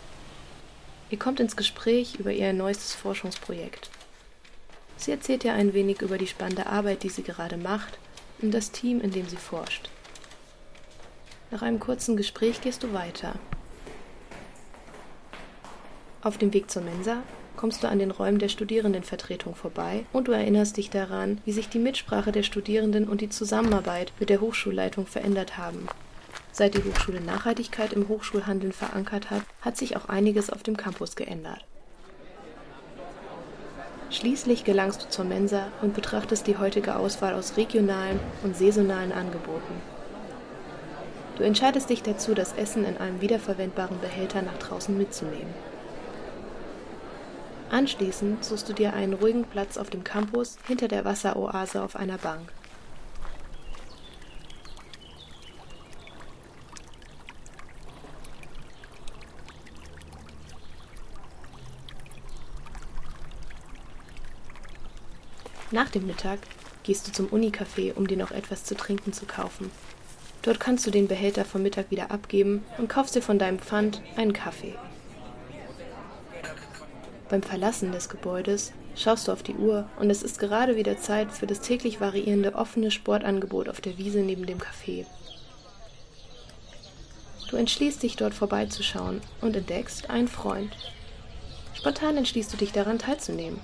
Ihr 1.10 1.17
kommt 1.17 1.39
ins 1.39 1.56
Gespräch 1.56 2.19
über 2.19 2.32
ihr 2.32 2.54
neuestes 2.54 2.93
Forschungsprojekt. 2.93 3.89
Sie 4.95 5.10
erzählt 5.10 5.41
dir 5.41 5.54
ein 5.54 5.73
wenig 5.73 6.04
über 6.04 6.19
die 6.19 6.28
spannende 6.28 6.67
Arbeit, 6.67 7.02
die 7.02 7.10
sie 7.10 7.23
gerade 7.23 7.58
macht 7.58 7.97
und 8.43 8.52
das 8.52 8.69
Team, 8.69 9.02
in 9.02 9.10
dem 9.10 9.28
sie 9.28 9.38
forscht. 9.38 9.89
Nach 11.49 11.63
einem 11.63 11.80
kurzen 11.80 12.15
Gespräch 12.15 12.62
gehst 12.62 12.84
du 12.84 12.93
weiter. 12.93 13.39
Auf 16.21 16.38
dem 16.38 16.53
Weg 16.53 16.69
zur 16.69 16.82
Mensa 16.82 17.23
kommst 17.55 17.82
du 17.82 17.88
an 17.88 17.99
den 17.99 18.12
Räumen 18.12 18.39
der 18.39 18.49
Studierendenvertretung 18.49 19.55
vorbei 19.55 20.05
und 20.12 20.27
du 20.27 20.34
erinnerst 20.34 20.75
dich 20.75 20.89
daran, 20.89 21.39
wie 21.45 21.53
sich 21.53 21.69
die 21.69 21.79
Mitsprache 21.79 22.34
der 22.34 22.43
Studierenden 22.43 23.08
und 23.08 23.21
die 23.21 23.29
Zusammenarbeit 23.29 24.12
mit 24.19 24.29
der 24.29 24.41
Hochschulleitung 24.41 25.08
verändert 25.08 25.58
haben. 25.58 25.88
Seit 26.51 26.73
die 26.73 26.84
Hochschule 26.84 27.21
Nachhaltigkeit 27.21 27.93
im 27.93 28.10
Hochschulhandeln 28.10 28.73
verankert 28.73 29.29
hat, 29.29 29.43
hat 29.62 29.77
sich 29.77 29.95
auch 29.95 30.10
einiges 30.10 30.49
auf 30.49 30.62
dem 30.62 30.75
Campus 30.75 31.15
geändert. 31.15 31.63
Schließlich 34.10 34.65
gelangst 34.65 35.03
du 35.03 35.10
zur 35.10 35.23
Mensa 35.23 35.67
und 35.82 35.93
betrachtest 35.93 36.47
die 36.47 36.58
heutige 36.58 36.97
Auswahl 36.97 37.34
aus 37.34 37.55
regionalen 37.55 38.19
und 38.43 38.58
saisonalen 38.58 39.13
Angeboten. 39.13 39.82
Du 41.38 41.43
entscheidest 41.43 41.89
dich 41.89 42.03
dazu, 42.03 42.34
das 42.34 42.51
Essen 42.53 42.84
in 42.84 42.97
einem 42.97 43.21
wiederverwendbaren 43.21 44.01
Behälter 44.01 44.41
nach 44.41 44.58
draußen 44.58 44.97
mitzunehmen. 44.97 45.53
Anschließend 47.69 48.43
suchst 48.43 48.67
du 48.67 48.73
dir 48.73 48.93
einen 48.93 49.13
ruhigen 49.13 49.45
Platz 49.45 49.77
auf 49.77 49.89
dem 49.89 50.03
Campus 50.03 50.58
hinter 50.67 50.88
der 50.88 51.05
Wasseroase 51.05 51.82
auf 51.82 51.95
einer 51.95 52.17
Bank. 52.17 52.51
Nach 65.71 65.89
dem 65.89 66.08
Mittag 66.08 66.39
gehst 66.82 67.08
du 67.08 67.12
zum 67.12 67.27
Unicafé, 67.27 67.93
um 67.93 68.08
dir 68.08 68.17
noch 68.17 68.32
etwas 68.32 68.63
zu 68.63 68.75
trinken 68.75 69.13
zu 69.13 69.27
kaufen. 69.27 69.69
Dort 70.41 70.60
kannst 70.60 70.88
du 70.88 70.91
den 70.91 71.08
Behälter 71.08 71.45
vom 71.45 71.62
Mittag 71.62 71.91
wieder 71.91 72.10
abgeben 72.10 72.65
und 72.79 72.89
kaufst 72.89 73.15
dir 73.15 73.21
von 73.21 73.38
deinem 73.38 73.60
Pfand 73.60 74.01
einen 74.15 74.34
Kaffee. 74.34 74.73
Beim 77.30 77.44
Verlassen 77.44 77.92
des 77.92 78.10
Gebäudes 78.10 78.74
schaust 78.96 79.28
du 79.28 79.32
auf 79.32 79.44
die 79.44 79.54
Uhr 79.54 79.88
und 80.00 80.10
es 80.10 80.24
ist 80.24 80.39
gerade 80.39 80.76
wieder 80.76 80.98
Zeit 80.98 81.32
für 81.32 81.46
das 81.46 81.62
täglich 81.62 82.02
variierende 82.02 82.56
offene 82.56 82.89
Sportangebot 82.89 83.70
auf 83.70 83.82
der 83.82 84.00
Wiese 84.00 84.22
neben 84.22 84.48
dem 84.48 84.58
Café. 84.58 85.06
Du 87.50 87.56
entschließt 87.56 88.02
dich 88.02 88.15
dort 88.15 88.34
vorbeizuschauen 88.34 89.22
und 89.42 89.56
entdeckst 89.56 90.10
einen 90.10 90.28
Freund. 90.28 90.76
Spontan 91.76 92.18
entschließt 92.18 92.52
du 92.52 92.58
dich 92.58 92.72
daran 92.72 92.98
teilzunehmen. 92.98 93.60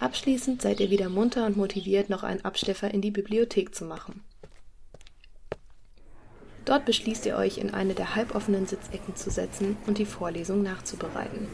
Abschließend 0.00 0.60
seid 0.62 0.80
ihr 0.80 0.90
wieder 0.90 1.08
munter 1.08 1.46
und 1.46 1.56
motiviert, 1.56 2.10
noch 2.10 2.24
einen 2.24 2.44
Absteffer 2.44 2.92
in 2.92 3.00
die 3.00 3.10
Bibliothek 3.12 3.74
zu 3.74 3.84
machen. 3.84 4.22
Dort 6.64 6.86
beschließt 6.86 7.26
ihr 7.26 7.36
euch, 7.36 7.58
in 7.58 7.74
eine 7.74 7.94
der 7.94 8.14
halboffenen 8.14 8.66
Sitzecken 8.66 9.16
zu 9.16 9.30
setzen 9.30 9.76
und 9.86 9.98
die 9.98 10.06
Vorlesung 10.06 10.62
nachzubereiten. 10.62 11.48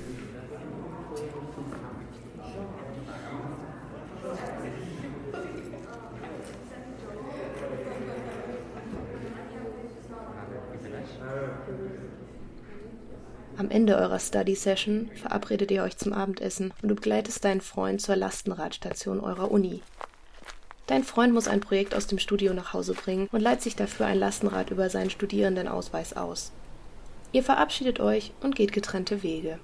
Am 13.57 13.69
Ende 13.69 13.97
eurer 13.97 14.19
Study 14.19 14.55
Session 14.55 15.11
verabredet 15.15 15.71
ihr 15.71 15.83
euch 15.83 15.99
zum 15.99 16.13
Abendessen 16.13 16.73
und 16.83 16.89
du 16.89 16.95
begleitest 16.95 17.45
deinen 17.45 17.61
Freund 17.61 18.01
zur 18.01 18.17
Lastenradstation 18.17 19.21
eurer 19.21 19.51
Uni. 19.51 19.83
Dein 20.91 21.05
Freund 21.05 21.33
muss 21.33 21.47
ein 21.47 21.61
Projekt 21.61 21.95
aus 21.95 22.09
dem 22.09 22.19
Studio 22.19 22.53
nach 22.53 22.73
Hause 22.73 22.95
bringen 22.95 23.29
und 23.31 23.41
leiht 23.41 23.63
sich 23.63 23.77
dafür 23.77 24.07
ein 24.07 24.19
Lastenrad 24.19 24.71
über 24.71 24.91
seinen 24.91 25.09
Studierendenausweis 25.09 26.17
aus. 26.17 26.51
Ihr 27.31 27.45
verabschiedet 27.45 28.01
euch 28.01 28.33
und 28.41 28.57
geht 28.57 28.73
getrennte 28.73 29.23
Wege. 29.23 29.61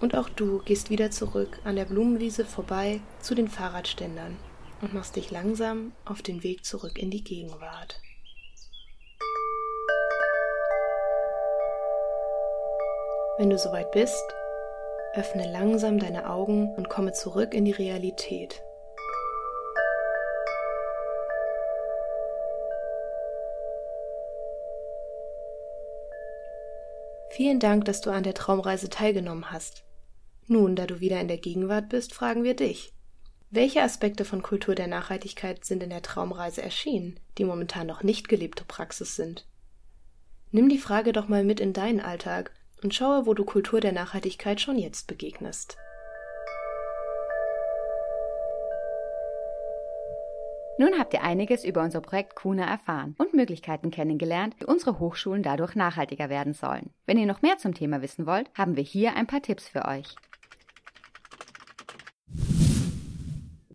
Und 0.00 0.16
auch 0.16 0.28
du 0.28 0.58
gehst 0.64 0.90
wieder 0.90 1.12
zurück 1.12 1.60
an 1.62 1.76
der 1.76 1.84
Blumenwiese 1.84 2.44
vorbei 2.44 3.00
zu 3.20 3.36
den 3.36 3.46
Fahrradständern 3.46 4.36
und 4.80 4.92
machst 4.92 5.14
dich 5.14 5.30
langsam 5.30 5.92
auf 6.04 6.22
den 6.22 6.42
Weg 6.42 6.64
zurück 6.64 6.98
in 6.98 7.12
die 7.12 7.22
Gegenwart. 7.22 8.00
Wenn 13.38 13.48
du 13.48 13.56
soweit 13.56 13.92
bist, 13.92 14.24
öffne 15.14 15.50
langsam 15.50 15.98
deine 15.98 16.30
Augen 16.30 16.72
und 16.76 16.88
komme 16.88 17.12
zurück 17.12 17.54
in 17.54 17.64
die 17.64 17.72
Realität. 17.72 18.62
Vielen 27.30 27.58
Dank, 27.58 27.84
dass 27.86 28.00
du 28.00 28.10
an 28.10 28.22
der 28.22 28.34
Traumreise 28.34 28.90
teilgenommen 28.90 29.50
hast. 29.50 29.84
Nun, 30.46 30.76
da 30.76 30.86
du 30.86 31.00
wieder 31.00 31.20
in 31.20 31.28
der 31.28 31.38
Gegenwart 31.38 31.88
bist, 31.88 32.12
fragen 32.12 32.44
wir 32.44 32.54
dich. 32.54 32.92
Welche 33.50 33.82
Aspekte 33.82 34.24
von 34.24 34.42
Kultur 34.42 34.74
der 34.74 34.88
Nachhaltigkeit 34.88 35.64
sind 35.64 35.82
in 35.82 35.90
der 35.90 36.02
Traumreise 36.02 36.62
erschienen, 36.62 37.18
die 37.38 37.44
momentan 37.44 37.86
noch 37.86 38.02
nicht 38.02 38.28
gelebte 38.28 38.64
Praxis 38.64 39.16
sind? 39.16 39.46
Nimm 40.52 40.68
die 40.68 40.78
Frage 40.78 41.12
doch 41.12 41.28
mal 41.28 41.44
mit 41.44 41.60
in 41.60 41.72
deinen 41.72 42.00
Alltag 42.00 42.52
und 42.82 42.94
schaue, 42.94 43.26
wo 43.26 43.34
du 43.34 43.44
Kultur 43.44 43.80
der 43.80 43.92
Nachhaltigkeit 43.92 44.60
schon 44.60 44.78
jetzt 44.78 45.06
begegnest. 45.06 45.76
Nun 50.80 50.98
habt 50.98 51.12
ihr 51.12 51.22
einiges 51.22 51.62
über 51.62 51.82
unser 51.82 52.00
Projekt 52.00 52.34
Kuna 52.34 52.64
erfahren 52.64 53.14
und 53.18 53.34
Möglichkeiten 53.34 53.90
kennengelernt, 53.90 54.54
wie 54.58 54.64
unsere 54.64 54.98
Hochschulen 54.98 55.42
dadurch 55.42 55.74
nachhaltiger 55.74 56.30
werden 56.30 56.54
sollen. 56.54 56.88
Wenn 57.04 57.18
ihr 57.18 57.26
noch 57.26 57.42
mehr 57.42 57.58
zum 57.58 57.74
Thema 57.74 58.00
wissen 58.00 58.24
wollt, 58.24 58.50
haben 58.56 58.76
wir 58.76 58.82
hier 58.82 59.14
ein 59.14 59.26
paar 59.26 59.42
Tipps 59.42 59.68
für 59.68 59.84
euch. 59.84 60.16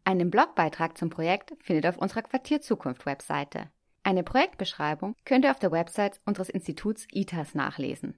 Einen 0.04 0.32
Blogbeitrag 0.32 0.98
zum 0.98 1.12
Projekt 1.12 1.54
findet 1.62 1.86
ihr 1.86 1.90
auf 1.90 2.00
unserer 2.00 2.24
Quartier-Zukunft-Webseite. 2.24 3.70
Eine 4.02 4.24
Projektbeschreibung 4.24 5.16
könnt 5.26 5.46
ihr 5.46 5.52
auf 5.52 5.60
der 5.60 5.72
Website 5.72 6.22
unseres 6.26 6.50
Instituts 6.50 7.08
ITAS 7.12 7.54
nachlesen. 7.54 8.18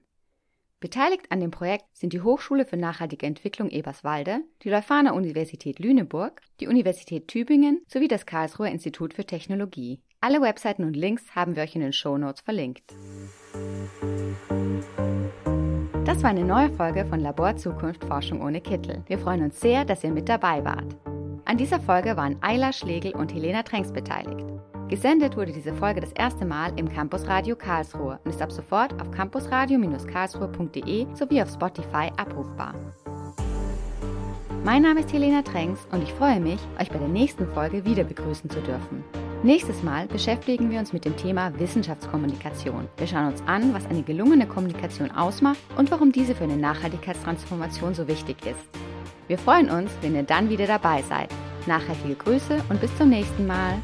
Beteiligt 0.80 1.32
an 1.32 1.40
dem 1.40 1.50
Projekt 1.50 1.86
sind 1.92 2.12
die 2.12 2.20
Hochschule 2.20 2.64
für 2.64 2.76
nachhaltige 2.76 3.26
Entwicklung 3.26 3.68
Eberswalde, 3.68 4.42
die 4.62 4.70
Leuphana 4.70 5.12
Universität 5.12 5.80
Lüneburg, 5.80 6.40
die 6.60 6.68
Universität 6.68 7.26
Tübingen 7.26 7.80
sowie 7.88 8.06
das 8.06 8.26
Karlsruher 8.26 8.68
Institut 8.68 9.12
für 9.12 9.24
Technologie. 9.24 10.00
Alle 10.20 10.40
Webseiten 10.40 10.84
und 10.84 10.94
Links 10.94 11.34
haben 11.34 11.56
wir 11.56 11.64
euch 11.64 11.74
in 11.74 11.80
den 11.80 11.92
Show 11.92 12.16
Notes 12.16 12.42
verlinkt. 12.42 12.84
Das 16.04 16.22
war 16.22 16.30
eine 16.30 16.44
neue 16.44 16.70
Folge 16.70 17.04
von 17.06 17.18
Labor 17.18 17.56
Zukunft 17.56 18.04
Forschung 18.04 18.40
ohne 18.40 18.60
Kittel. 18.60 19.02
Wir 19.08 19.18
freuen 19.18 19.42
uns 19.42 19.60
sehr, 19.60 19.84
dass 19.84 20.04
ihr 20.04 20.12
mit 20.12 20.28
dabei 20.28 20.64
wart. 20.64 20.96
An 21.44 21.58
dieser 21.58 21.80
Folge 21.80 22.16
waren 22.16 22.36
Ayla 22.40 22.72
Schlegel 22.72 23.16
und 23.16 23.34
Helena 23.34 23.64
Tränks 23.64 23.92
beteiligt. 23.92 24.46
Gesendet 24.88 25.36
wurde 25.36 25.52
diese 25.52 25.74
Folge 25.74 26.00
das 26.00 26.12
erste 26.12 26.46
Mal 26.46 26.72
im 26.76 26.88
Campus 26.88 27.26
Radio 27.28 27.54
Karlsruhe 27.56 28.18
und 28.24 28.30
ist 28.30 28.40
ab 28.40 28.50
sofort 28.50 28.98
auf 28.98 29.10
campusradio-karlsruhe.de 29.10 31.06
sowie 31.14 31.42
auf 31.42 31.50
Spotify 31.50 32.10
abrufbar. 32.16 32.74
Mein 34.64 34.82
Name 34.82 35.00
ist 35.00 35.12
Helena 35.12 35.42
Tränks 35.42 35.86
und 35.92 36.02
ich 36.02 36.12
freue 36.14 36.40
mich, 36.40 36.58
euch 36.80 36.88
bei 36.88 36.98
der 36.98 37.08
nächsten 37.08 37.46
Folge 37.48 37.84
wieder 37.84 38.02
begrüßen 38.02 38.48
zu 38.48 38.60
dürfen. 38.62 39.04
Nächstes 39.42 39.82
Mal 39.82 40.06
beschäftigen 40.06 40.70
wir 40.70 40.78
uns 40.78 40.94
mit 40.94 41.04
dem 41.04 41.16
Thema 41.18 41.52
Wissenschaftskommunikation. 41.58 42.88
Wir 42.96 43.06
schauen 43.06 43.26
uns 43.28 43.42
an, 43.46 43.74
was 43.74 43.86
eine 43.86 44.02
gelungene 44.02 44.46
Kommunikation 44.46 45.10
ausmacht 45.10 45.58
und 45.76 45.90
warum 45.90 46.12
diese 46.12 46.34
für 46.34 46.44
eine 46.44 46.56
Nachhaltigkeitstransformation 46.56 47.94
so 47.94 48.08
wichtig 48.08 48.38
ist. 48.46 48.68
Wir 49.26 49.36
freuen 49.36 49.68
uns, 49.68 49.90
wenn 50.00 50.14
ihr 50.14 50.22
dann 50.22 50.48
wieder 50.48 50.66
dabei 50.66 51.02
seid. 51.02 51.28
Nachhaltige 51.66 52.14
Grüße 52.14 52.62
und 52.70 52.80
bis 52.80 52.96
zum 52.96 53.10
nächsten 53.10 53.46
Mal. 53.46 53.82